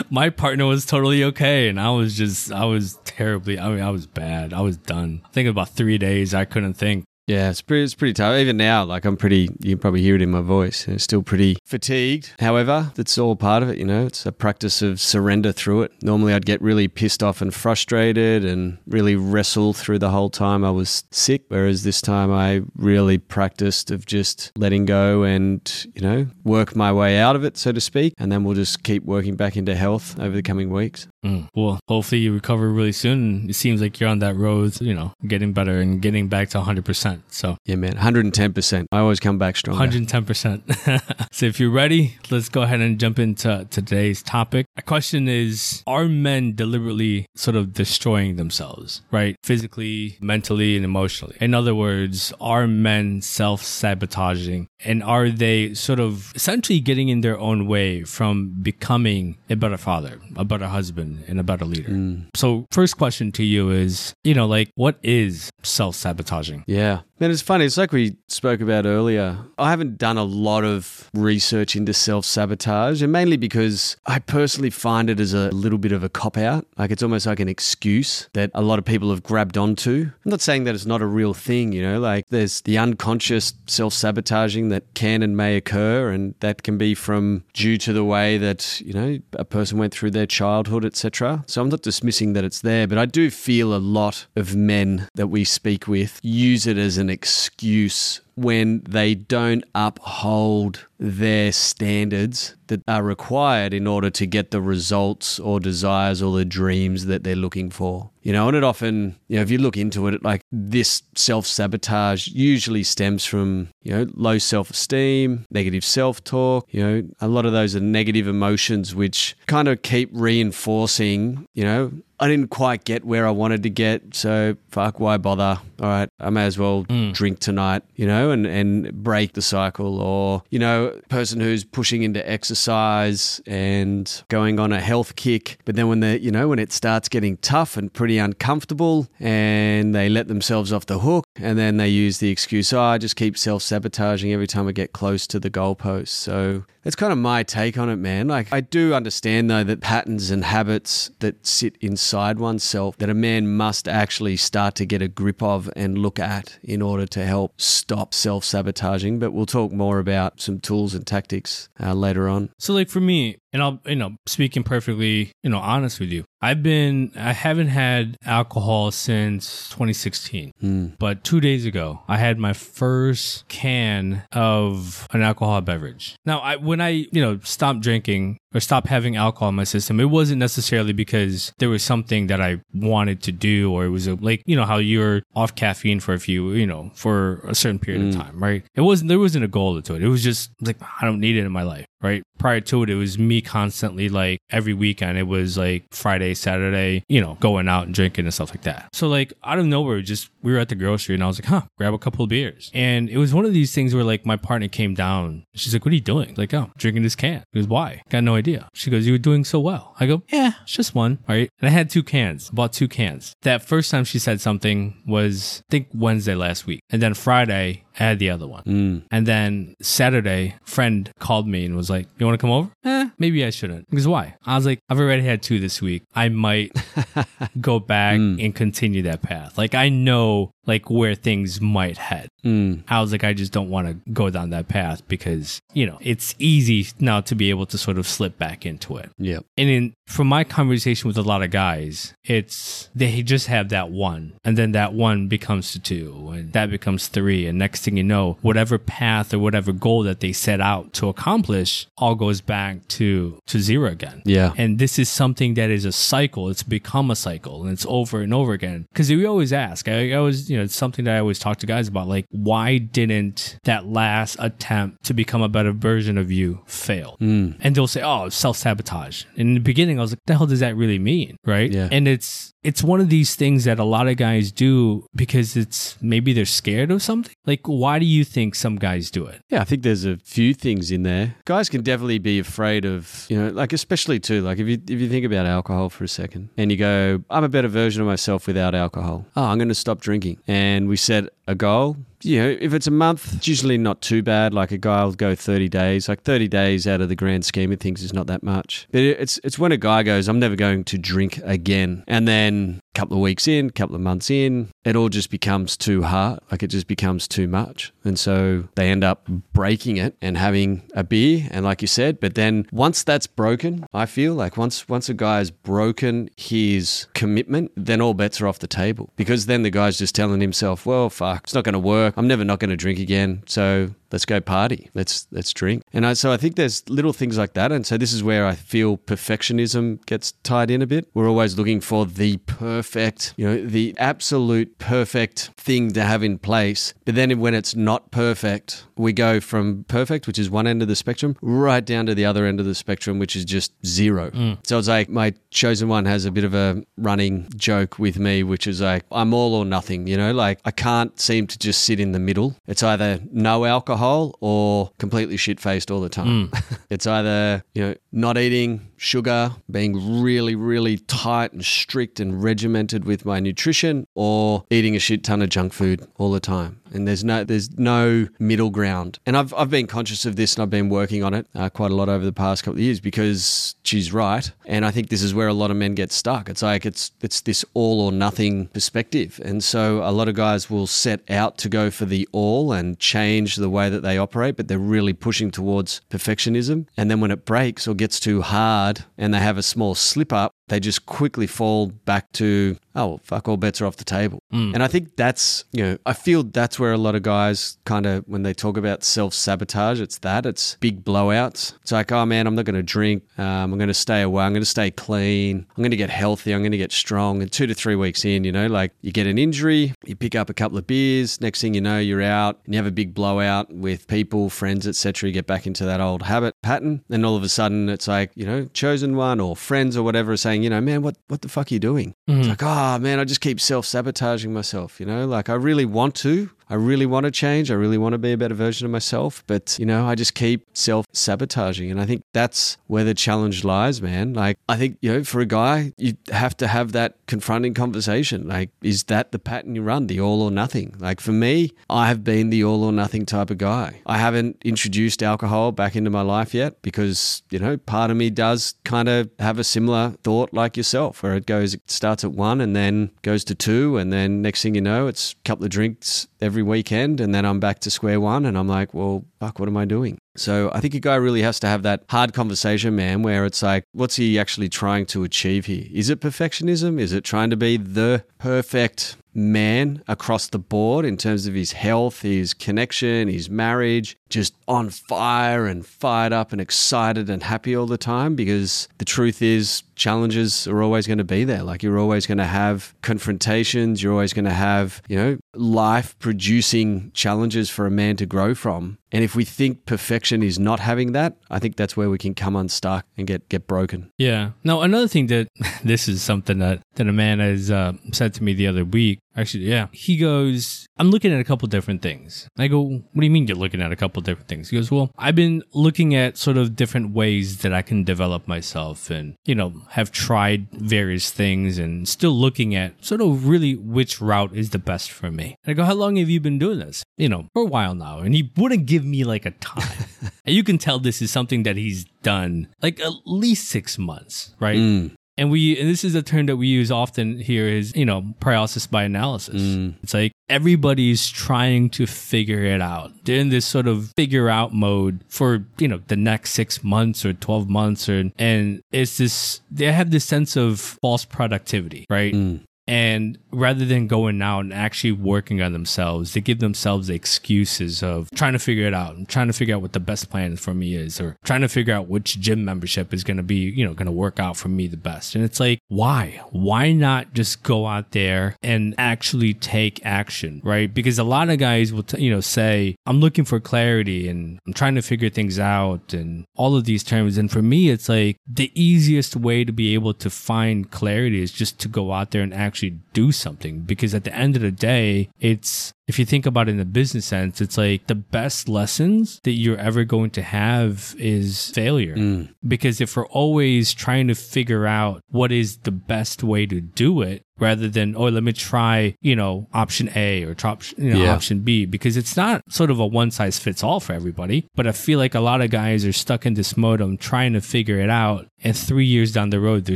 my 0.10 0.30
partner 0.30 0.66
was 0.66 0.86
totally 0.86 1.24
okay. 1.24 1.70
And 1.70 1.80
I 1.80 1.92
was 1.92 2.18
just, 2.18 2.52
I 2.52 2.66
was 2.66 3.00
terribly, 3.06 3.60
I 3.60 3.70
mean, 3.70 3.82
I 3.82 3.92
was 3.92 4.08
bad. 4.08 4.52
I 4.54 4.62
was 4.62 4.78
done. 4.78 5.22
I 5.26 5.30
think 5.30 5.48
about 5.48 5.70
three 5.70 5.98
days, 5.98 6.34
I 6.34 6.46
couldn't 6.46 6.74
think. 6.74 7.06
Yeah, 7.32 7.50
it's 7.50 7.62
pretty, 7.62 7.86
it's 7.86 7.96
pretty 7.96 8.12
tough. 8.12 8.36
Even 8.36 8.58
now, 8.58 8.84
like 8.84 9.06
I'm 9.06 9.16
pretty, 9.16 9.48
you 9.62 9.76
can 9.76 9.78
probably 9.78 10.02
hear 10.02 10.16
it 10.16 10.22
in 10.22 10.32
my 10.32 10.42
voice. 10.42 10.86
I'm 10.86 11.00
still 11.00 11.24
pretty 11.24 11.56
fatigued. 11.64 12.34
However, 12.40 12.92
that's 12.96 13.18
all 13.18 13.38
part 13.38 13.64
of 13.64 13.70
it, 13.70 13.78
you 13.78 13.86
know, 13.86 14.06
it's 14.06 14.26
a 14.26 14.34
practice 14.34 14.82
of 14.82 15.00
surrender 15.00 15.54
through 15.54 15.84
it. 15.84 15.94
Normally 16.04 16.34
I'd 16.34 16.46
get 16.46 16.62
really 16.62 16.90
pissed 16.90 17.24
off 17.24 17.42
and 17.42 17.54
frustrated 17.54 18.44
and 18.44 18.80
really 18.86 19.16
wrestle 19.16 19.72
through 19.72 20.00
the 20.00 20.10
whole 20.10 20.30
time 20.30 20.66
I 20.66 20.72
was 20.72 21.06
sick. 21.12 21.44
Whereas 21.48 21.84
this 21.84 22.02
time 22.02 22.34
I 22.34 22.64
really 22.76 23.18
practiced 23.18 23.92
of 23.92 24.06
just 24.06 24.52
letting 24.58 24.86
go 24.86 25.24
and, 25.24 25.88
you 25.96 26.02
know, 26.02 26.28
work 26.44 26.76
my 26.76 26.92
way 26.92 27.18
out 27.18 27.38
of 27.38 27.46
it, 27.46 27.56
so 27.56 27.72
to 27.72 27.80
speak. 27.80 28.14
And 28.18 28.30
then 28.30 28.44
we'll 28.44 28.56
just 28.56 28.84
keep 28.84 29.06
working 29.06 29.38
back 29.38 29.56
into 29.56 29.74
health 29.74 30.20
over 30.20 30.36
the 30.36 30.44
coming 30.44 30.70
weeks. 30.70 31.08
Mm. 31.26 31.50
Well, 31.56 31.80
hopefully 31.88 32.22
you 32.22 32.34
recover 32.34 32.70
really 32.70 32.92
soon. 32.92 33.50
It 33.50 33.54
seems 33.56 33.82
like 33.82 34.00
you're 34.00 34.10
on 34.10 34.20
that 34.20 34.36
road, 34.36 34.80
you 34.82 34.94
know, 34.94 35.14
getting 35.28 35.54
better 35.54 35.80
and 35.80 36.02
getting 36.02 36.28
back 36.28 36.50
to 36.50 36.60
100%. 36.60 37.22
So, 37.30 37.58
yeah, 37.66 37.76
man, 37.76 37.94
110%. 37.94 38.86
I 38.92 39.00
always 39.00 39.20
come 39.20 39.38
back 39.38 39.56
stronger. 39.56 39.86
110%. 39.86 41.28
so, 41.32 41.46
if 41.46 41.60
you're 41.60 41.70
ready, 41.70 42.18
let's 42.30 42.50
go 42.50 42.64
ahead 42.64 42.82
and 42.82 43.00
jump 43.00 43.20
into 43.20 43.68
today's 43.70 44.24
topic. 44.24 44.66
My 44.76 44.82
question 44.82 45.28
is 45.28 45.84
Are 45.86 46.06
men 46.06 46.56
deliberately 46.56 47.28
sort 47.36 47.56
of 47.56 47.74
destroying 47.74 48.36
themselves, 48.38 49.02
right? 49.12 49.36
Physically, 49.44 50.18
mentally, 50.22 50.76
and 50.76 50.86
emotionally? 50.86 51.38
In 51.40 51.54
other 51.54 51.76
words, 51.76 52.34
are 52.42 52.68
men 52.68 53.22
self 53.22 53.64
sabotaging 53.64 54.68
and 54.84 55.04
are 55.04 55.30
they 55.30 55.74
sort 55.74 56.00
of 56.00 56.32
essentially 56.36 56.80
getting 56.80 57.10
in 57.10 57.22
their 57.22 57.40
own 57.40 57.68
way 57.68 58.04
from 58.04 58.50
becoming 58.62 59.38
a 59.50 59.56
better 59.56 59.78
father, 59.78 60.20
a 60.36 60.46
better 60.46 60.68
husband, 60.68 61.11
and 61.28 61.40
a 61.40 61.44
better 61.44 61.66
leader? 61.66 61.90
Mm. 61.92 62.26
So, 62.36 62.66
first 62.72 62.98
question 62.98 63.32
to 63.34 63.44
you 63.44 63.72
is, 63.72 64.14
you 64.24 64.34
know, 64.34 64.48
like, 64.48 64.72
what 64.76 64.98
is 65.04 65.50
self 65.64 65.96
sabotaging? 65.96 66.64
Yeah. 66.68 67.02
Man, 67.22 67.30
it's 67.30 67.44
funny. 67.44 67.66
It's 67.66 67.78
like 67.78 67.92
we 67.92 68.16
spoke 68.30 68.62
about 68.62 68.88
earlier. 68.88 69.38
I 69.60 69.70
haven't 69.70 70.00
done 70.00 70.18
a 70.18 70.24
lot 70.24 70.64
of 70.64 71.08
research 71.14 71.76
into 71.76 71.94
self 71.94 72.26
sabotage, 72.26 73.04
and 73.04 73.12
mainly 73.12 73.38
because 73.38 73.96
I 74.08 74.18
personally 74.18 74.72
find 74.72 75.08
it 75.08 75.20
as 75.20 75.36
a 75.36 75.52
little 75.52 75.78
bit 75.78 75.92
of 75.92 76.04
a 76.04 76.10
cop 76.10 76.36
out. 76.36 76.66
Like 76.80 76.90
it's 76.90 77.04
almost 77.04 77.28
like 77.28 77.40
an 77.40 77.48
excuse 77.48 78.28
that 78.34 78.50
a 78.56 78.64
lot 78.64 78.80
of 78.80 78.86
people 78.86 79.12
have 79.12 79.22
grabbed 79.22 79.56
onto. 79.56 80.10
I'm 80.26 80.32
not 80.32 80.42
saying 80.42 80.64
that 80.64 80.74
it's 80.74 80.88
not 80.88 81.04
a 81.04 81.06
real 81.06 81.36
thing, 81.36 81.74
you 81.74 81.84
know, 81.84 82.00
like 82.00 82.26
there's 82.30 82.62
the 82.62 82.80
unconscious 82.80 83.54
self 83.68 83.94
sabotaging 83.94 84.70
that 84.70 84.92
can 84.96 85.22
and 85.22 85.38
may 85.38 85.58
occur, 85.58 86.10
and 86.10 86.34
that 86.40 86.64
can 86.64 86.80
be 86.80 86.96
from 86.96 87.44
due 87.54 87.78
to 87.78 87.94
the 87.94 88.04
way 88.04 88.40
that, 88.40 88.82
you 88.82 88.94
know, 88.94 89.20
a 89.34 89.46
person 89.46 89.78
went 89.78 89.94
through 89.94 90.10
their 90.10 90.26
childhood, 90.26 90.84
etc. 90.84 91.44
So 91.46 91.62
I'm 91.62 91.70
not 91.70 91.84
dismissing 91.84 92.34
that 92.34 92.44
it's 92.44 92.62
there, 92.62 92.88
but 92.88 92.98
I 92.98 93.06
do 93.06 93.30
feel 93.30 93.76
a 93.76 93.78
lot 93.78 94.26
of 94.36 94.56
men 94.56 95.08
that 95.14 95.28
we 95.28 95.44
speak 95.44 95.88
with 95.88 96.20
use 96.24 96.66
it 96.66 96.80
as 96.80 96.98
an 96.98 97.11
excuse 97.12 98.22
when 98.36 98.82
they 98.88 99.16
don't 99.16 99.64
uphold 99.76 100.86
their 101.00 101.52
standards 101.52 102.56
that 102.68 102.82
are 102.88 103.04
required 103.04 103.74
in 103.74 103.88
order 103.88 104.10
to 104.10 104.26
get 104.26 104.52
the 104.52 104.62
results 104.62 105.40
or 105.40 105.60
desires 105.60 106.22
or 106.22 106.38
the 106.38 106.46
dreams 106.46 107.08
that 107.08 107.24
they're 107.24 107.36
looking 107.36 107.70
for. 107.70 108.12
You 108.22 108.32
know, 108.34 108.48
and 108.48 108.56
it 108.56 108.64
often, 108.64 109.16
you 109.28 109.38
know, 109.38 109.42
if 109.42 109.50
you 109.50 109.58
look 109.58 109.78
into 109.78 110.08
it, 110.08 110.24
like 110.24 110.42
this 110.52 111.02
self 111.16 111.48
sabotage 111.48 112.28
usually 112.28 112.84
stems 112.84 113.26
from, 113.26 113.70
you 113.82 113.92
know, 113.92 114.06
low 114.14 114.38
self 114.38 114.70
esteem, 114.70 115.46
negative 115.50 115.84
self 115.84 116.24
talk. 116.24 116.68
You 116.70 116.84
know, 116.84 117.10
a 117.20 117.28
lot 117.28 117.48
of 117.48 117.52
those 117.52 117.76
are 117.76 117.80
negative 117.80 118.28
emotions 118.28 118.94
which 118.94 119.36
kind 119.48 119.68
of 119.68 119.82
keep 119.82 120.10
reinforcing, 120.14 121.48
you 121.56 121.64
know, 121.64 121.92
I 122.22 122.28
didn't 122.28 122.52
quite 122.52 122.84
get 122.84 123.04
where 123.04 123.26
I 123.26 123.32
wanted 123.32 123.64
to 123.64 123.72
get, 123.72 124.14
so 124.14 124.56
fuck, 124.70 125.00
why 125.00 125.18
bother? 125.18 125.60
All 125.82 125.90
right, 125.90 126.08
I 126.20 126.30
may 126.30 126.46
as 126.46 126.56
well 126.56 126.84
mm. 126.84 127.12
drink 127.14 127.40
tonight, 127.40 127.82
you 127.96 128.06
know, 128.06 128.21
and, 128.30 128.46
and 128.46 128.94
break 129.04 129.34
the 129.34 129.42
cycle. 129.42 130.00
Or, 130.00 130.44
you 130.52 130.60
know, 130.60 131.00
person 131.10 131.40
who's 131.40 131.64
pushing 131.64 132.04
into 132.04 132.28
exercise 132.30 133.42
and 133.48 134.24
going 134.30 134.60
on 134.60 134.72
a 134.72 134.80
health 134.80 135.16
kick, 135.16 135.58
but 135.66 135.76
then 135.76 135.88
when 135.88 136.02
they, 136.02 136.20
you 136.20 136.30
know, 136.30 136.48
when 136.48 136.60
it 136.60 136.72
starts 136.72 137.10
getting 137.10 137.38
tough 137.38 137.78
and 137.78 137.92
pretty 137.92 138.20
uncomfortable 138.20 139.08
and 139.20 139.96
they 139.96 140.10
let 140.10 140.28
themselves 140.28 140.72
off 140.72 140.86
the 140.86 141.00
hook 141.00 141.26
and 141.38 141.58
then 141.58 141.78
they 141.78 141.90
use 141.90 142.20
the 142.20 142.30
excuse, 142.30 142.72
oh, 142.74 142.82
I 142.82 143.00
just 143.00 143.16
keep 143.16 143.38
self 143.38 143.64
sabotaging 143.64 144.32
every 144.32 144.48
time 144.48 144.68
I 144.68 144.74
get 144.74 144.94
close 144.94 145.26
to 145.28 145.40
the 145.40 145.50
goalpost. 145.50 146.10
So 146.10 146.66
that's 146.84 146.96
kind 146.96 147.12
of 147.12 147.20
my 147.20 147.44
take 147.44 147.78
on 147.78 147.90
it, 147.90 147.98
man. 147.98 148.28
Like, 148.28 148.52
I 148.52 148.62
do 148.62 148.94
understand, 148.94 149.50
though, 149.50 149.64
that 149.64 149.82
patterns 149.82 150.32
and 150.32 150.44
habits 150.44 151.12
that 151.20 151.46
sit 151.46 151.78
inside 151.80 152.40
oneself 152.40 152.98
that 152.98 153.10
a 153.10 153.14
man 153.14 153.56
must 153.56 153.88
actually 153.88 154.38
start 154.38 154.76
to 154.76 154.86
get 154.86 155.02
a 155.02 155.08
grip 155.08 155.44
of 155.44 155.70
and 155.76 155.98
look 155.98 156.20
at 156.20 156.58
in 156.64 156.82
order 156.82 157.06
to 157.06 157.24
help 157.24 157.62
stop 157.62 158.11
self 158.12 158.44
sabotaging. 158.44 159.20
But 159.20 159.32
we'll 159.32 159.46
talk 159.46 159.72
more 159.72 160.00
about 160.00 160.40
some 160.42 160.60
tools 160.60 160.94
and 160.94 161.06
tactics 161.06 161.70
uh, 161.80 161.94
later 161.94 162.28
on. 162.28 162.50
So, 162.60 162.74
like 162.74 162.90
for 162.90 163.02
me, 163.02 163.38
and 163.54 163.62
I'll, 163.62 163.80
you 163.86 163.96
know, 163.96 164.16
speaking 164.26 164.64
perfectly, 164.64 165.32
you 165.44 165.50
know, 165.50 165.60
honest 165.60 166.00
with 166.00 166.10
you, 166.10 166.26
I've 166.42 166.64
been, 166.64 167.12
I 167.16 167.34
haven't 167.34 167.68
had 167.68 168.18
alcohol 168.26 168.92
since 168.92 169.70
2016. 169.70 170.52
Mm. 170.62 170.98
But 170.98 171.24
two 171.24 171.40
days 171.40 171.66
ago, 171.66 172.02
I 172.08 172.18
had 172.18 172.40
my 172.40 172.54
first 172.54 173.48
can 173.48 174.24
of 174.32 175.08
an 175.12 175.22
alcohol 175.22 175.62
beverage. 175.62 176.16
Now, 176.26 176.40
I, 176.40 176.56
when 176.56 176.82
I, 176.82 176.90
you 177.12 177.22
know, 177.22 177.40
stopped 177.44 177.82
drinking 177.82 178.38
or 178.56 178.60
stopped 178.60 178.88
having 178.88 179.16
alcohol 179.16 179.50
in 179.50 179.56
my 179.56 179.66
system, 179.66 180.00
it 180.00 180.06
wasn't 180.06 180.40
necessarily 180.40 180.94
because 180.94 181.54
there 181.60 181.70
was 181.70 181.84
something 181.84 182.28
that 182.28 182.42
I 182.42 182.62
wanted 182.74 183.22
to 183.24 183.32
do 183.32 183.72
or 183.72 183.86
it 183.86 183.90
was 183.90 184.08
a, 184.08 184.16
like, 184.16 184.42
you 184.46 184.56
know, 184.56 184.66
how 184.66 184.78
you're 184.78 185.22
off 185.36 185.56
caffeine 185.56 186.00
for 186.00 186.14
a 186.14 186.20
few, 186.20 186.54
you 186.54 186.66
know, 186.66 186.92
for 186.96 187.42
a 187.48 187.54
certain 187.54 187.80
period 187.80 188.04
mm. 188.04 188.10
of 188.10 188.16
hmm. 188.16 188.22
time, 188.22 188.44
right? 188.44 188.64
It 188.76 188.82
wasn't, 188.82 189.10
there 189.10 189.20
wasn't 189.20 189.46
a 189.46 189.50
goal 189.50 189.82
to 189.82 189.96
it. 189.96 190.02
It 190.02 190.08
was 190.08 190.24
just 190.24 190.52
like, 190.62 190.78
I 190.82 191.06
don't 191.06 191.20
need 191.20 191.36
it 191.36 191.46
in 191.46 191.52
my 191.52 191.64
life 191.64 191.86
right? 192.02 192.24
Prior 192.38 192.60
to 192.60 192.84
it, 192.84 192.90
it 192.90 192.96
was 192.96 193.20
me 193.20 193.42
constantly 193.42 194.10
like 194.10 194.40
every 194.50 194.74
weekend. 194.74 195.18
It 195.18 195.28
was 195.28 195.58
like 195.58 195.86
Friday, 195.92 196.34
Saturday, 196.34 197.04
you 197.08 197.22
know, 197.22 197.38
going 197.40 197.68
out 197.68 197.86
and 197.86 197.94
drinking 197.94 198.26
and 198.26 198.34
stuff 198.34 198.50
like 198.50 198.64
that. 198.64 198.90
So 198.94 199.08
like 199.08 199.34
out 199.44 199.60
of 199.60 199.66
nowhere, 199.66 200.02
just 200.02 200.30
we 200.42 200.52
were 200.52 200.60
at 200.60 200.70
the 200.70 200.76
grocery 200.76 201.16
and 201.16 201.24
I 201.24 201.28
was 201.28 201.40
like, 201.40 201.50
huh, 201.50 201.62
grab 201.78 201.94
a 201.94 202.00
couple 202.00 202.24
of 202.24 202.30
beers. 202.30 202.72
And 202.74 203.10
it 203.10 203.18
was 203.18 203.34
one 203.34 203.46
of 203.46 203.54
these 203.54 203.74
things 203.74 203.94
where 203.94 204.04
like 204.04 204.26
my 204.26 204.38
partner 204.38 204.68
came 204.68 204.94
down. 204.94 205.44
She's 205.54 205.74
like, 205.74 205.86
what 205.86 205.92
are 205.92 205.96
you 205.96 206.02
doing? 206.02 206.34
Like, 206.36 206.54
oh, 206.54 206.72
drinking 206.78 207.04
this 207.04 207.16
can. 207.16 207.44
He 207.52 207.60
goes, 207.60 207.68
why? 207.68 208.02
Got 208.10 208.24
no 208.24 208.36
idea. 208.36 208.68
She 208.74 208.90
goes, 208.90 209.06
you 209.06 209.14
were 209.14 209.20
doing 209.20 209.44
so 209.44 209.60
well. 209.60 209.96
I 210.00 210.08
go, 210.08 210.24
yeah, 210.32 210.54
it's 210.64 210.74
just 210.74 210.96
one. 210.96 211.20
All 211.30 211.36
right. 211.36 211.50
And 211.60 211.70
I 211.70 211.72
had 211.72 211.90
two 211.90 212.04
cans, 212.04 212.50
bought 212.50 212.74
two 212.74 212.88
cans. 212.88 213.34
That 213.44 213.64
first 213.64 213.92
time 213.92 214.04
she 214.04 214.20
said 214.20 214.42
something 214.42 215.02
was, 215.06 215.62
I 215.70 215.72
think 215.72 215.90
Wednesday 215.94 216.36
last 216.36 216.66
week. 216.66 216.82
And 216.90 217.02
then 217.02 217.14
Friday, 217.14 217.84
I 218.00 218.04
had 218.04 218.20
the 218.20 218.30
other 218.30 218.48
one. 218.48 218.64
Mm. 218.64 219.04
And 219.12 219.26
then 219.26 219.76
Saturday, 219.82 220.56
friend 220.64 221.12
called 221.20 221.48
me 221.48 221.66
and 221.66 221.76
was 221.76 221.90
like, 221.90 222.08
You 222.18 222.26
want 222.26 222.40
to 222.40 222.42
come 222.42 222.52
over? 222.52 222.70
Eh, 222.84 223.10
maybe 223.18 223.46
I 223.46 223.50
shouldn't. 223.50 223.90
Because 223.90 224.08
why? 224.08 224.36
I 224.46 224.56
was 224.56 224.66
like, 224.66 224.80
I've 224.90 225.00
already 225.00 225.24
had 225.24 225.42
two 225.42 225.60
this 225.60 225.82
week. 225.82 226.04
I 226.16 226.30
might 226.30 226.72
go 227.62 227.80
back 227.80 228.18
mm. 228.18 228.44
and 228.44 228.56
continue 228.56 229.04
that 229.04 229.22
path. 229.22 229.58
Like 229.58 229.76
I 229.76 229.90
know 229.90 230.52
like 230.66 230.90
where 230.90 231.16
things 231.16 231.60
might 231.60 231.98
head. 231.98 232.30
Mm. 232.46 232.84
I 232.88 233.02
was 233.02 233.12
like, 233.12 233.24
I 233.24 233.34
just 233.34 233.52
don't 233.52 233.70
want 233.70 233.88
to 233.88 234.12
go 234.12 234.30
down 234.30 234.52
that 234.52 234.68
path 234.68 235.08
because, 235.08 235.60
you 235.74 235.86
know, 235.86 235.98
it's 236.02 236.36
easy 236.38 236.88
now 237.00 237.22
to 237.22 237.36
be 237.36 237.50
able 237.50 237.66
to 237.68 237.78
sort 237.78 237.98
of 237.98 238.08
slip 238.08 238.38
back 238.38 238.66
into 238.66 238.98
it. 238.98 239.12
Yeah. 239.18 239.40
And 239.58 239.70
in 239.70 239.94
from 240.12 240.28
my 240.28 240.44
conversation 240.44 241.08
with 241.08 241.18
a 241.18 241.22
lot 241.22 241.42
of 241.42 241.52
guys, 241.52 242.14
it's 242.24 242.90
they 242.94 243.24
just 243.24 243.48
have 243.48 243.70
that 243.70 243.90
one, 243.90 244.34
and 244.44 244.58
then 244.58 244.74
that 244.74 244.94
one 244.94 245.28
becomes 245.28 245.72
to 245.72 245.80
two, 245.80 246.30
and 246.34 246.54
that 246.54 246.70
becomes 246.70 247.08
three, 247.08 247.48
and 247.48 247.58
next 247.58 247.84
thing 247.84 247.98
you 247.98 248.04
know, 248.04 248.38
whatever 248.42 248.78
path 248.78 249.34
or 249.34 249.40
whatever 249.40 249.72
goal 249.72 250.04
that 250.04 250.20
they 250.20 250.34
set 250.34 250.60
out 250.60 250.94
to 250.94 251.08
accomplish 251.08 251.88
all 251.98 252.16
goes 252.16 252.42
back 252.42 252.88
to 252.90 253.40
to 253.48 253.60
zero 253.60 253.90
again. 253.90 254.22
Yeah. 254.26 254.54
And 254.58 254.80
this 254.80 255.00
is 255.00 255.08
something 255.10 255.54
that 255.56 255.70
is 255.70 255.86
a 255.86 255.92
cycle. 255.92 256.50
It's 256.50 256.64
become 256.64 257.10
a 257.10 257.16
cycle, 257.16 257.64
and 257.64 257.72
it's 257.72 257.86
over 257.88 258.22
and 258.22 258.34
over 258.34 258.54
again. 258.54 258.88
Because 258.92 259.10
we 259.10 259.26
always 259.26 259.54
ask, 259.54 259.88
I, 259.88 260.12
I 260.12 260.14
always, 260.16 260.50
you 260.50 260.58
know, 260.58 260.64
it's 260.64 260.76
something 260.76 261.06
that 261.06 261.16
I 261.16 261.20
always 261.20 261.40
talk 261.40 261.58
to 261.60 261.66
guys 261.66 261.88
about, 261.88 262.08
like, 262.08 262.26
why 262.32 262.78
didn't 262.78 263.58
that 263.64 263.88
last 263.88 264.36
attempt 264.40 265.06
to 265.06 265.14
become 265.14 265.42
a 265.42 265.50
better 265.50 265.72
version 265.72 266.18
of 266.18 266.32
you 266.32 266.62
fail? 266.66 267.16
Hmm. 267.20 267.52
And 267.62 267.76
they'll 267.76 267.88
say, 267.88 268.02
oh, 268.02 268.30
self 268.30 268.58
sabotage. 268.58 269.24
In 269.36 269.54
the 269.54 269.60
beginning, 269.60 270.01
I 270.02 270.04
was 270.04 270.12
like, 270.12 270.20
the 270.26 270.36
hell 270.36 270.48
does 270.48 270.60
that 270.60 270.76
really 270.76 271.00
mean? 271.00 271.38
Right. 271.46 271.72
Yeah. 271.72 271.90
And 271.92 272.08
it's, 272.08 272.54
it's 272.64 272.84
one 272.84 273.02
of 273.02 273.10
these 273.10 273.36
things 273.36 273.64
that 273.64 273.80
a 273.80 273.84
lot 273.84 274.08
of 274.08 274.18
guys 274.18 274.52
do 274.52 275.06
because 275.16 275.58
it's 275.58 275.98
maybe 276.02 276.32
they're 276.34 276.46
scared 276.46 276.92
of 276.92 277.02
something. 277.02 277.34
Like, 277.46 277.62
why 277.66 277.98
do 277.98 278.06
you 278.06 278.24
think 278.24 278.54
some 278.56 278.76
guys 278.76 279.10
do 279.10 279.26
it? 279.26 279.42
Yeah, 279.50 279.62
I 279.62 279.64
think 279.64 279.82
there's 279.82 280.06
a 280.06 280.18
few 280.18 280.54
things 280.54 280.92
in 280.92 281.04
there. 281.04 281.36
Guys 281.46 281.70
can 281.70 281.82
definitely 281.82 282.20
be 282.20 282.38
afraid 282.38 282.86
of, 282.86 283.26
you 283.30 283.40
know, 283.42 283.50
like 283.50 283.74
especially 283.74 284.20
too, 284.20 284.42
like 284.42 284.60
if 284.60 284.68
you 284.68 284.78
if 284.88 285.00
you 285.00 285.10
think 285.10 285.26
about 285.26 285.46
alcohol 285.48 285.90
for 285.90 286.04
a 286.04 286.08
second 286.08 286.50
and 286.58 286.72
you 286.72 286.78
go, 286.78 287.24
I'm 287.30 287.44
a 287.44 287.50
better 287.50 287.68
version 287.68 288.02
of 288.02 288.08
myself 288.08 288.46
without 288.46 288.76
alcohol. 288.76 289.26
Oh, 289.36 289.44
I'm 289.44 289.58
going 289.58 289.70
to 289.70 289.76
stop 289.76 290.02
drinking. 290.02 290.40
And 290.48 290.88
we 290.88 290.98
set 290.98 291.30
a 291.52 291.56
goal. 291.56 291.98
You 292.24 292.40
know, 292.40 292.58
if 292.60 292.74
it's 292.74 292.88
a 292.88 292.92
month, 292.92 293.34
it's 293.36 293.48
usually 293.48 293.78
not 293.78 294.02
too 294.02 294.22
bad. 294.22 294.54
Like 294.54 294.72
a 294.72 294.78
guy 294.78 295.04
will 295.04 295.14
go 295.14 295.36
30 295.36 295.70
days. 295.70 296.08
Like 296.08 296.22
30 296.22 296.48
days 296.48 296.86
out 296.88 297.02
of 297.02 297.10
the 297.10 297.16
grand 297.16 297.46
scheme 297.46 297.72
of 297.72 297.80
things 297.80 298.04
is 298.04 298.14
not 298.14 298.28
that 298.28 298.44
much. 298.44 298.88
But 298.92 299.02
it's 299.02 299.40
it's 299.44 299.58
when 299.58 299.72
a 299.72 299.78
guy 299.78 300.04
goes, 300.04 300.28
I'm 300.28 300.40
never 300.40 300.56
going 300.56 300.84
to 300.86 300.98
drink 300.98 301.40
again. 301.44 302.04
And 302.08 302.28
then 302.28 302.80
a 302.94 303.00
couple 303.00 303.18
of 303.18 303.24
weeks 303.24 303.48
in, 303.48 303.68
a 303.68 303.72
couple 303.72 303.96
of 303.96 304.02
months 304.02 304.30
in, 304.30 304.70
it 304.84 304.96
all 304.96 305.10
just 305.10 305.32
becomes 305.32 305.76
too 305.76 306.04
hard. 306.04 306.40
Like 306.52 306.62
it 306.62 306.68
just 306.68 306.88
becomes 306.88 307.28
too 307.28 307.48
much. 307.48 307.92
And 308.04 308.20
so 308.20 308.68
they 308.76 308.92
end 308.92 309.04
up 309.04 309.28
breaking 309.54 309.98
it 309.98 310.16
and 310.22 310.38
having 310.38 310.84
a 310.94 311.04
beer. 311.04 311.48
And 311.50 311.66
like 311.66 311.82
you 311.82 311.88
said, 311.88 312.20
but 312.20 312.36
then 312.36 312.68
once 312.72 313.04
that's 313.04 313.28
broken, 313.28 313.86
I 313.94 314.06
feel 314.06 314.36
like 314.36 314.58
once 314.58 314.88
once 314.88 315.10
a 315.10 315.16
guy's 315.16 315.50
broken 315.50 316.30
his 316.38 317.08
commitment, 317.16 317.72
then 317.76 318.00
all 318.00 318.14
bets 318.14 318.40
are 318.42 318.48
off 318.48 318.60
the 318.60 318.68
table. 318.68 319.12
Because 319.16 319.48
then 319.48 319.64
the 319.64 319.72
guy's 319.72 319.98
just 319.98 320.14
telling 320.14 320.42
himself, 320.42 320.86
well, 320.86 321.10
fuck, 321.10 321.41
it's 321.44 321.54
not 321.54 321.64
going 321.64 321.74
to 321.74 321.80
work. 321.80 322.16
I'm 322.18 322.28
never 322.28 322.44
not 322.44 322.60
going 322.60 322.70
to 322.70 322.78
drink 322.78 323.00
again. 323.00 323.44
So 323.46 323.92
let's 324.12 324.26
go 324.26 324.40
party. 324.42 324.90
Let's 324.94 325.28
let's 325.32 325.54
drink. 325.54 325.84
And 325.94 326.06
I, 326.06 326.14
so 326.14 326.32
I 326.32 326.38
think 326.38 326.56
there's 326.56 326.88
little 326.90 327.14
things 327.14 327.38
like 327.38 327.54
that. 327.54 327.72
And 327.72 327.86
so 327.86 327.98
this 327.98 328.14
is 328.14 328.24
where 328.24 328.46
I 328.46 328.56
feel 328.56 328.98
perfectionism 328.98 330.06
gets 330.06 330.34
tied 330.44 330.72
in 330.72 330.82
a 330.82 330.88
bit. 330.88 331.10
We're 331.14 331.30
always 331.30 331.58
looking 331.58 331.82
for 331.82 332.06
the 332.06 332.38
perfect, 332.38 333.34
you 333.38 333.46
know, 333.48 333.66
the 333.66 333.96
absolute 333.98 334.78
perfect 334.78 335.52
thing 335.58 335.92
to 335.94 336.04
have 336.04 336.24
in 336.24 336.38
place. 336.38 336.94
But 337.06 337.16
then 337.16 337.40
when 337.40 337.54
it's 337.54 337.76
not 337.76 338.12
perfect, 338.12 338.86
we 338.98 339.14
go 339.14 339.40
from 339.40 339.86
perfect, 339.88 340.28
which 340.28 340.40
is 340.40 340.50
one 340.50 340.68
end 340.68 340.82
of 340.82 340.88
the 340.88 340.96
spectrum, 340.96 341.36
right 341.42 341.84
down 341.84 342.06
to 342.06 342.16
the 342.16 342.26
other 342.26 342.46
end 342.46 342.60
of 342.60 342.66
the 342.66 342.76
spectrum, 342.76 343.20
which 343.20 343.36
is 343.36 343.46
just 343.46 343.74
zero. 343.86 344.30
Mm. 344.32 344.66
So 344.66 344.78
it's 344.78 344.88
like 344.88 345.10
my 345.10 345.34
chosen 345.50 345.88
one 345.88 346.06
has 346.06 346.26
a 346.26 346.32
bit 346.32 346.44
of 346.44 346.54
a 346.54 346.84
running 346.98 347.48
joke 347.56 347.98
with 348.00 348.20
me, 348.20 348.44
which 348.44 348.68
is 348.68 348.82
like 348.82 349.06
I'm 349.12 349.34
all 349.34 349.56
or 349.56 349.66
nothing. 349.66 350.08
You 350.08 350.18
know, 350.18 350.34
like 350.34 350.60
I 350.66 350.72
can't 350.72 351.20
seem 351.20 351.48
to 351.48 351.58
just 351.58 351.84
sit 351.84 352.00
in 352.00 352.12
the 352.12 352.20
middle. 352.20 352.56
It's 352.68 352.84
either 352.84 353.20
no 353.32 353.66
alcohol 353.66 354.01
or 354.02 354.92
completely 354.98 355.38
shit 355.38 355.60
faced 355.60 355.92
all 355.92 356.02
the 356.02 356.10
time. 356.10 356.48
Hmm. 356.48 356.76
it's 356.90 357.08
either, 357.08 357.64
you 357.74 357.82
know, 357.82 357.96
not 358.12 358.38
eating 358.38 358.88
sugar, 358.98 359.52
being 359.70 360.22
really, 360.22 360.56
really 360.56 360.98
tight 360.98 361.54
and 361.54 361.64
strict 361.64 362.20
and 362.20 362.44
regimented 362.44 363.06
with 363.06 363.26
my 363.26 363.40
nutrition, 363.40 364.08
or 364.16 364.66
eating 364.70 364.96
a 364.96 365.00
shit 365.00 365.24
ton 365.24 365.42
of 365.42 365.50
junk 365.50 365.74
food 365.74 366.06
all 366.18 366.32
the 366.32 366.40
time. 366.40 366.81
And 366.94 367.08
there's 367.08 367.24
no 367.24 367.44
there's 367.44 367.78
no 367.78 368.28
middle 368.40 368.70
ground. 368.70 369.20
And 369.26 369.38
I've 369.38 369.54
I've 369.54 369.70
been 369.70 369.88
conscious 369.88 370.26
of 370.26 370.36
this 370.36 370.56
and 370.56 370.64
I've 370.64 370.70
been 370.70 370.90
working 370.90 371.24
on 371.24 371.34
it 371.34 371.48
uh, 371.56 371.70
quite 371.70 371.92
a 371.92 371.96
lot 371.96 372.10
over 372.10 372.26
the 372.26 372.34
past 372.34 372.64
couple 372.64 372.80
of 372.80 372.84
years 372.84 373.00
because 373.00 373.76
she's 373.84 374.14
right. 374.14 374.52
And 374.66 374.86
I 374.86 374.92
think 374.92 375.10
this 375.10 375.22
is 375.22 375.34
where 375.34 375.48
a 375.48 375.54
lot 375.54 375.72
of 375.72 375.78
men 375.78 375.96
get 375.96 376.12
stuck. 376.12 376.50
It's 376.50 376.62
like 376.62 376.86
it's 376.86 377.12
it's 377.22 377.42
this 377.42 377.66
all 377.74 378.02
or 378.02 378.12
nothing 378.12 378.68
perspective. 378.68 379.40
And 379.44 379.64
so 379.64 380.04
a 380.04 380.12
lot 380.12 380.28
of 380.28 380.36
guys 380.36 380.70
will 380.70 380.88
set 380.88 381.22
out 381.30 381.58
to 381.60 381.70
go 381.70 381.92
for 381.92 382.06
the 382.06 382.28
all 382.32 382.72
and 382.72 383.00
change 383.00 383.56
the 383.56 383.70
way 383.70 383.90
that 383.90 384.02
they 384.02 384.18
operate, 384.18 384.58
but 384.58 384.68
they're 384.68 384.80
really 384.80 385.14
pushing 385.14 385.52
towards 385.52 386.02
perfectionism. 386.10 386.88
And 386.98 387.10
then 387.10 387.22
when 387.22 387.32
it 387.32 387.46
breaks 387.46 387.88
or 387.88 387.94
gets 387.94 388.20
too 388.20 388.42
hard 388.42 389.06
and 389.18 389.34
they 389.34 389.40
have 389.40 389.58
a 389.58 389.64
small 389.64 389.96
slip 389.96 390.34
up, 390.34 390.54
they 390.72 390.80
just 390.80 391.06
quickly 391.06 391.48
fall 391.48 391.88
back 391.88 392.32
to, 392.32 392.78
oh, 392.96 393.08
well, 393.08 393.22
fuck, 393.26 393.50
all 393.50 393.58
bets 393.58 393.82
are 393.82 393.86
off 393.86 393.98
the 393.98 394.06
table. 394.06 394.42
And 394.74 394.82
I 394.82 394.88
think 394.88 395.18
that's, 395.18 395.66
you 395.74 395.84
know, 395.84 395.98
I 396.06 396.14
feel 396.14 396.44
that's 396.44 396.80
where 396.80 396.94
a 396.94 396.98
lot 396.98 397.14
of 397.14 397.24
guys 397.24 397.78
kind 397.84 398.06
of, 398.06 398.24
when 398.26 398.44
they 398.44 398.54
talk 398.54 398.78
about 398.78 399.04
self 399.04 399.34
sabotage, 399.34 400.00
it's 400.00 400.20
that, 400.20 400.46
it's 400.46 400.78
big 400.80 401.04
blowouts. 401.04 401.74
It's 401.82 401.92
like, 401.92 402.14
oh 402.14 402.26
man, 402.26 402.48
I'm 402.48 402.56
not 402.56 402.64
going 402.64 402.76
to 402.76 402.84
drink. 402.84 403.24
Um, 403.38 403.74
I'm 403.74 403.78
going 403.78 403.90
to 403.90 403.94
stay 403.94 404.22
away. 404.22 404.46
I'm 404.46 404.54
going 404.54 404.62
to 404.62 404.66
stay 404.66 404.92
clean. 404.92 405.66
I'm 405.70 405.84
going 405.84 405.92
to 405.92 405.98
get 405.98 406.10
healthy. 406.10 406.54
I'm 406.54 406.62
going 406.62 406.72
to 406.72 406.78
get 406.78 406.94
strong. 406.94 407.42
And 407.42 407.52
two 407.52 407.68
to 407.68 407.74
three 407.74 407.96
weeks 407.96 408.24
in, 408.24 408.46
you 408.46 408.54
know, 408.54 408.68
like 408.68 408.94
you 409.02 409.12
get 409.12 409.28
an 409.28 409.38
injury, 409.38 409.94
you 410.06 410.16
pick 410.16 410.36
up 410.36 410.50
a 410.50 410.54
couple 410.54 410.78
of 410.78 410.88
beers. 410.88 411.42
Next 411.42 411.60
thing 411.60 411.74
you 411.74 411.82
know, 411.82 412.00
you're 412.00 412.24
out 412.24 412.62
and 412.64 412.74
you 412.74 412.78
have 412.78 412.88
a 412.88 412.92
big 412.92 413.14
blowout 413.14 413.70
with 413.74 414.08
people, 414.08 414.50
friends, 414.50 414.88
etc. 414.88 415.28
You 415.28 415.34
get 415.34 415.48
back 415.48 415.68
into 415.68 415.84
that 415.84 416.00
old 416.00 416.24
habit 416.24 416.56
pattern. 416.62 417.04
And 417.10 417.26
all 417.26 417.36
of 417.36 417.44
a 417.44 417.50
sudden, 417.50 417.90
it's 417.90 418.08
like, 418.08 418.32
you 418.36 418.46
know, 418.46 418.70
chosen 418.74 419.18
one 419.18 419.42
or 419.42 419.58
friends 419.58 419.98
or 419.98 420.04
whatever 420.04 420.32
are 420.32 420.38
saying, 420.38 420.61
you 420.64 420.70
know, 420.70 420.82
man, 420.82 421.02
what, 421.02 421.18
what 421.28 421.42
the 421.42 421.50
fuck 421.50 421.72
are 421.72 421.74
you 421.74 421.80
doing? 421.80 422.16
It's 422.28 422.38
mm-hmm. 422.38 422.50
like, 422.50 422.64
oh 422.64 423.00
man, 423.00 423.20
I 423.20 423.26
just 423.26 423.42
keep 423.42 423.60
self 423.60 423.86
sabotaging 423.86 424.54
myself, 424.54 425.00
you 425.00 425.06
know, 425.06 425.26
like 425.26 425.50
I 425.50 425.54
really 425.54 425.86
want 425.86 426.16
to. 426.16 426.50
I 426.72 426.76
really 426.76 427.06
want 427.06 427.26
to 427.26 427.32
change. 427.32 427.70
I 427.70 427.74
really 427.74 427.98
want 427.98 428.14
to 428.14 428.18
be 428.18 428.32
a 428.32 428.38
better 428.38 428.56
version 428.56 428.86
of 428.86 428.92
myself. 428.92 429.44
But, 429.46 429.78
you 429.78 429.86
know, 429.86 430.08
I 430.08 430.16
just 430.16 430.36
keep 430.36 430.66
self 430.72 431.06
sabotaging. 431.12 431.92
And 431.92 432.00
I 432.00 432.06
think 432.06 432.24
that's 432.32 432.78
where 432.88 433.04
the 433.04 433.14
challenge 433.14 433.66
lies, 433.66 434.02
man. 434.02 434.34
Like, 434.34 434.58
I 434.70 434.78
think, 434.78 434.98
you 435.02 435.12
know, 435.12 435.24
for 435.26 435.42
a 435.42 435.46
guy, 435.46 435.92
you 435.98 436.16
have 436.32 436.56
to 436.58 436.68
have 436.68 436.94
that 436.94 437.18
confronting 437.28 437.74
conversation. 437.74 438.48
Like, 438.48 438.70
is 438.82 439.04
that 439.06 439.34
the 439.34 439.40
pattern 439.40 439.76
you 439.76 439.82
run, 439.82 440.08
the 440.08 440.22
all 440.22 440.42
or 440.42 440.50
nothing? 440.50 440.96
Like, 440.98 441.20
for 441.20 441.34
me, 441.34 441.74
I 441.90 442.08
have 442.08 442.24
been 442.24 442.52
the 442.52 442.64
all 442.64 442.86
or 442.86 442.94
nothing 442.94 443.26
type 443.26 443.50
of 443.50 443.58
guy. 443.58 444.00
I 444.06 444.18
haven't 444.18 444.62
introduced 444.64 445.22
alcohol 445.22 445.74
back 445.74 445.98
into 445.98 446.10
my 446.10 446.22
life 446.22 446.54
yet 446.54 446.82
because, 446.84 447.44
you 447.50 447.60
know, 447.60 447.76
part 447.76 448.12
of 448.12 448.18
me 448.18 448.30
does 448.30 448.76
kind 448.86 449.10
of 449.10 449.30
have 449.40 449.60
a 449.60 449.66
similar 449.66 450.12
thought 450.24 450.54
like 450.54 450.78
yourself, 450.78 451.22
where 451.22 451.36
it 451.36 451.46
goes, 451.46 451.74
it 451.74 451.92
starts 451.92 452.24
at 452.24 452.32
one 452.32 452.62
and 452.62 452.78
then 452.78 453.12
goes 453.24 453.44
to 453.44 453.56
two. 453.56 453.98
And 453.98 454.14
then 454.14 454.42
next 454.42 454.62
thing 454.64 454.74
you 454.74 454.82
know, 454.82 455.08
it's 455.08 455.34
a 455.34 455.44
couple 455.44 455.66
of 455.66 455.70
drinks 455.70 456.28
every 456.40 456.61
weekend. 456.62 457.20
And 457.20 457.34
then 457.34 457.46
I'm 457.46 457.60
back 457.60 457.80
to 457.80 457.92
square 457.92 458.20
one. 458.20 458.46
And 458.46 458.58
I'm 458.58 458.68
like, 458.68 458.94
well, 458.94 459.26
fuck, 459.40 459.60
what 459.60 459.68
am 459.68 459.78
I 459.78 459.86
doing? 459.86 460.18
So 460.36 460.72
I 460.74 460.80
think 460.80 460.94
a 460.94 461.00
guy 461.00 461.16
really 461.16 461.42
has 461.42 461.60
to 461.60 461.68
have 461.68 461.84
that 461.84 462.04
hard 462.10 462.34
conversation, 462.34 462.96
man, 462.96 463.22
where 463.22 463.46
it's 463.46 463.62
like, 463.62 463.84
what's 463.92 464.16
he 464.16 464.40
actually 464.40 464.70
trying 464.70 465.06
to 465.08 465.24
achieve 465.24 465.66
here? 465.66 465.88
Is 465.92 466.10
it 466.10 466.22
perfectionism? 466.22 467.00
Is 467.00 467.12
it 467.12 467.24
trying 467.24 467.50
to 467.50 467.58
be 467.58 467.78
the 467.78 468.24
perfect 468.38 469.18
man 469.34 470.04
across 470.08 470.48
the 470.48 470.60
board 470.60 471.06
in 471.06 471.16
terms 471.16 471.48
of 471.48 471.54
his 471.54 471.72
health, 471.72 472.22
his 472.22 472.54
connection, 472.54 473.28
his 473.28 473.50
marriage, 473.50 474.18
just 474.30 474.54
on 474.68 474.90
fire 474.90 475.66
and 475.66 475.86
fired 475.86 476.34
up 476.34 476.52
and 476.52 476.60
excited 476.60 477.30
and 477.30 477.44
happy 477.44 477.76
all 477.76 477.86
the 477.86 477.98
time? 477.98 478.36
Because 478.36 478.88
the 478.98 479.06
truth 479.06 479.42
is, 479.42 479.84
challenges 479.96 480.68
are 480.68 480.82
always 480.82 481.08
going 481.08 481.18
to 481.18 481.24
be 481.24 481.44
there. 481.44 481.64
Like 481.64 481.84
you're 481.84 482.00
always 482.00 482.26
going 482.26 482.40
to 482.40 482.46
have 482.46 482.94
confrontations, 483.02 484.02
you're 484.02 484.14
always 484.14 484.34
going 484.34 484.46
to 484.46 484.52
have, 484.52 485.02
you 485.08 485.18
know, 485.18 485.38
life 485.54 486.18
producing 486.20 487.12
challenges 487.14 487.70
for 487.70 487.86
a 487.86 487.92
man 487.92 488.16
to 488.18 488.26
grow 488.26 488.56
from. 488.56 488.98
And 489.12 489.24
if 489.24 489.36
we 489.36 489.44
think 489.44 489.86
perfection 489.86 490.42
is 490.42 490.58
not 490.58 490.80
having 490.80 491.12
that, 491.12 491.36
I 491.50 491.60
think 491.60 491.76
that's 491.76 491.98
where 491.98 492.10
we 492.10 492.18
can 492.18 492.34
come 492.34 492.56
unstuck 492.56 493.06
and 493.18 493.28
get 493.28 493.48
get 493.50 493.68
broken. 493.68 494.12
Yeah. 494.18 494.52
Now, 494.64 494.82
another 494.82 495.08
thing 495.08 495.28
that 495.28 495.48
this 495.84 496.08
is 496.08 496.22
something 496.22 496.60
that, 496.60 496.82
that 496.96 497.08
a 497.08 497.14
man 497.14 497.40
has 497.40 497.70
uh, 497.70 497.94
said 498.12 498.34
to 498.36 498.44
me 498.44 498.54
the 498.54 498.68
other 498.68 498.86
week. 498.86 499.20
Actually, 499.36 499.64
yeah. 499.64 499.88
He 499.92 500.18
goes, 500.18 500.88
I'm 500.98 501.10
looking 501.10 501.32
at 501.32 501.40
a 501.40 501.44
couple 501.44 501.68
different 501.68 502.02
things. 502.02 502.48
I 502.58 502.68
go, 502.68 502.82
What 502.82 503.02
do 503.16 503.24
you 503.26 503.32
mean 503.32 503.48
you're 503.48 503.58
looking 503.58 503.82
at 503.82 503.92
a 503.92 503.96
couple 503.96 504.22
different 504.22 504.48
things? 504.48 504.70
He 504.70 504.78
goes, 504.78 504.92
Well, 504.92 505.12
I've 505.18 505.36
been 505.36 505.64
looking 505.74 506.16
at 506.16 506.38
sort 506.38 506.58
of 506.58 506.76
different 506.76 507.14
ways 507.14 507.60
that 507.60 507.74
I 507.74 507.82
can 507.82 508.04
develop 508.04 508.48
myself 508.48 509.10
and, 509.10 509.36
you 509.46 509.56
know, 509.56 509.74
have 509.92 510.12
tried 510.12 510.70
various 510.72 511.32
things 511.32 511.78
and 511.78 512.08
still 512.08 512.32
looking 512.32 512.76
at 512.76 513.04
sort 513.04 513.22
of 513.22 513.48
really 513.48 513.76
which 513.76 514.20
route 514.20 514.56
is 514.56 514.72
the 514.72 514.80
best 514.80 515.12
for 515.12 515.32
me. 515.32 515.56
And 515.64 515.72
I 515.72 515.74
go, 515.76 515.86
How 515.86 515.94
long 515.94 516.18
have 516.18 516.30
you 516.30 516.40
been 516.40 516.60
doing 516.60 516.80
this? 516.80 517.04
You 517.18 517.30
know, 517.30 517.48
for 517.54 517.64
a 517.64 517.68
while 517.68 517.96
now. 517.96 518.20
And 518.20 518.36
he 518.36 518.52
wouldn't 518.58 518.86
give 518.86 519.06
me 519.06 519.24
like 519.24 519.46
a 519.46 519.52
time. 519.52 520.08
and 520.46 520.56
you 520.56 520.64
can 520.64 520.78
tell 520.78 521.00
this 521.00 521.22
is 521.22 521.32
something 521.32 521.64
that 521.64 521.78
he's 521.78 522.06
done 522.22 522.68
like 522.82 523.00
at 523.00 523.14
least 523.26 523.70
six 523.70 523.98
months, 523.98 524.54
right? 524.60 524.78
Mm. 524.78 525.16
And 525.38 525.50
we, 525.50 525.80
and 525.80 525.90
this 525.90 526.04
is 526.04 526.14
a 526.14 526.22
term 526.22 526.46
that 526.48 526.58
we 526.58 526.68
use 526.68 526.92
often 526.92 527.40
here 527.40 527.68
is, 527.68 527.96
you 527.96 528.06
know, 528.06 528.34
paralysis 528.40 528.86
by 528.86 529.04
analysis. 529.04 529.62
Mm. 529.62 529.96
It's 530.04 530.14
like 530.14 530.34
everybody's 530.50 531.30
trying 531.30 531.90
to 531.92 532.06
figure 532.06 532.64
it 532.64 532.82
out. 532.82 533.12
They're 533.24 533.40
in 533.40 533.50
this 533.50 533.66
sort 533.66 533.88
of 533.88 534.12
figure 534.18 534.50
out 534.50 534.74
mode 534.74 535.24
for, 535.30 535.66
you 535.78 535.88
know, 535.88 536.02
the 536.08 536.18
next 536.18 536.52
six 536.52 536.84
months 536.84 537.26
or 537.26 537.34
12 537.34 537.70
months 537.70 538.10
or, 538.10 538.32
and 538.38 538.82
it's 538.92 539.18
this, 539.18 539.62
they 539.72 539.92
have 539.92 540.12
this 540.12 540.26
sense 540.26 540.56
of 540.56 540.80
false 540.80 541.26
productivity, 541.26 542.06
right? 542.10 542.34
Mm. 542.34 542.62
And 542.88 543.38
rather 543.52 543.86
than 543.86 544.08
going 544.08 544.42
out 544.42 544.62
and 544.62 544.74
actually 544.74 545.12
working 545.12 545.62
on 545.62 545.72
themselves, 545.72 546.34
they 546.34 546.42
give 546.42 546.60
themselves 546.60 547.10
excuses 547.10 548.02
of 548.04 548.30
trying 548.36 548.54
to 548.54 548.60
figure 548.60 548.88
it 548.88 548.94
out 548.94 549.16
and 549.16 549.30
trying 549.30 549.48
to 549.48 549.54
figure 549.54 549.76
out 549.76 549.82
what 549.82 549.94
the 549.94 550.00
best 550.00 550.30
plan 550.30 550.58
for 550.58 550.74
me 550.74 550.96
is 550.96 551.22
or 551.22 551.38
trying 551.46 551.62
to 551.62 551.70
figure 551.70 551.94
out 551.94 552.08
which 552.08 552.40
gym 552.40 552.66
membership 552.66 553.14
is 553.14 553.24
going 553.24 553.38
to 553.38 553.44
be, 553.44 553.56
you 553.56 553.86
know, 553.86 553.94
going 553.94 554.08
to 554.08 554.12
work 554.12 554.40
out 554.40 554.58
for 554.58 554.68
me 554.68 554.88
the 554.88 554.98
best. 554.98 555.36
And 555.36 555.44
it's 555.44 555.60
like, 555.60 555.80
why? 555.88 556.42
Why 556.50 556.92
not 556.92 557.34
just 557.34 557.64
go 557.64 557.86
out 557.86 558.12
there 558.12 558.56
and 558.62 558.96
actually 558.98 559.54
take 559.54 560.04
action, 560.06 560.62
right? 560.64 560.92
Because 560.92 561.20
a 561.20 561.24
lot 561.24 561.50
of 561.50 561.60
guys 561.60 561.94
will, 561.94 562.04
t- 562.04 562.22
you 562.22 562.32
know, 562.32 562.42
say, 562.42 562.96
I'm 563.06 563.20
looking 563.20 563.46
for 563.46 563.60
clarity 563.60 564.28
and 564.28 564.60
I'm 564.66 564.74
trying 564.74 564.96
to 564.96 565.02
figure 565.02 565.30
things 565.30 565.60
out 565.60 566.14
and 566.14 566.46
all 566.56 566.76
of 566.76 566.86
these 566.86 567.04
terms. 567.04 567.38
And 567.38 567.52
for 567.52 567.62
me, 567.62 567.90
it's 567.90 568.10
like 568.10 568.38
the 568.48 568.72
easiest 568.76 569.36
way 569.36 569.64
to 569.64 569.72
be 569.72 569.94
able 569.94 570.14
to 570.16 570.30
find 570.30 570.90
clarity 570.90 571.42
is 571.42 571.52
just 571.52 571.80
to 571.80 571.88
go 571.88 572.12
out 572.12 572.32
there 572.32 572.42
and 572.42 572.54
actually 572.54 572.71
do 573.14 573.32
something 573.32 573.82
because 573.82 574.14
at 574.14 574.24
the 574.24 574.36
end 574.36 574.56
of 574.56 574.62
the 574.62 574.72
day, 574.72 575.30
it's 575.40 575.94
if 576.12 576.20
you 576.20 576.26
think 576.26 576.46
about 576.46 576.68
it 576.68 576.72
in 576.72 576.78
the 576.78 576.84
business 576.84 577.26
sense, 577.26 577.62
it's 577.62 577.78
like 577.78 578.08
the 578.08 578.16
best 578.16 578.68
lessons 578.68 579.40
that 579.46 579.54
you're 579.54 579.78
ever 579.78 580.04
going 580.04 580.30
to 580.32 580.42
have 580.42 581.16
is 581.18 581.70
failure. 581.72 582.16
Mm. 582.18 582.54
Because 582.68 583.00
if 583.00 583.16
we're 583.16 583.28
always 583.28 583.94
trying 583.94 584.28
to 584.28 584.36
figure 584.36 584.86
out 584.86 585.22
what 585.30 585.54
is 585.54 585.78
the 585.88 585.92
best 585.92 586.44
way 586.44 586.66
to 586.66 586.82
do 586.82 587.22
it, 587.22 587.44
rather 587.60 587.88
than 587.88 588.16
oh 588.16 588.24
let 588.24 588.42
me 588.44 588.52
try 588.52 589.16
you 589.22 589.36
know 589.36 589.68
option 589.72 590.10
A 590.16 590.44
or 590.44 590.54
try, 590.56 590.76
you 590.98 591.12
know, 591.14 591.24
Yeah. 591.24 591.36
option 591.36 591.60
B 591.60 591.86
because 591.86 592.18
it's 592.18 592.36
not 592.36 592.62
sort 592.70 592.90
of 592.90 593.00
a 593.00 593.06
one 593.06 593.30
size 593.32 593.60
fits 593.60 593.84
all 593.84 594.00
for 594.00 594.14
everybody. 594.14 594.68
But 594.76 594.88
I 594.88 594.92
feel 594.92 595.20
like 595.20 595.36
a 595.36 595.40
lot 595.40 595.62
of 595.62 595.70
guys 595.70 596.04
are 596.06 596.12
stuck 596.12 596.46
in 596.46 596.56
this 596.56 596.76
mode 596.76 597.00
of 597.02 597.20
trying 597.20 597.54
to 597.54 597.62
figure 597.62 598.00
it 598.00 598.10
out, 598.10 598.48
and 598.64 598.76
three 598.76 599.06
years 599.06 599.32
down 599.32 599.52
the 599.52 599.60
road 599.60 599.86
they're 599.86 599.96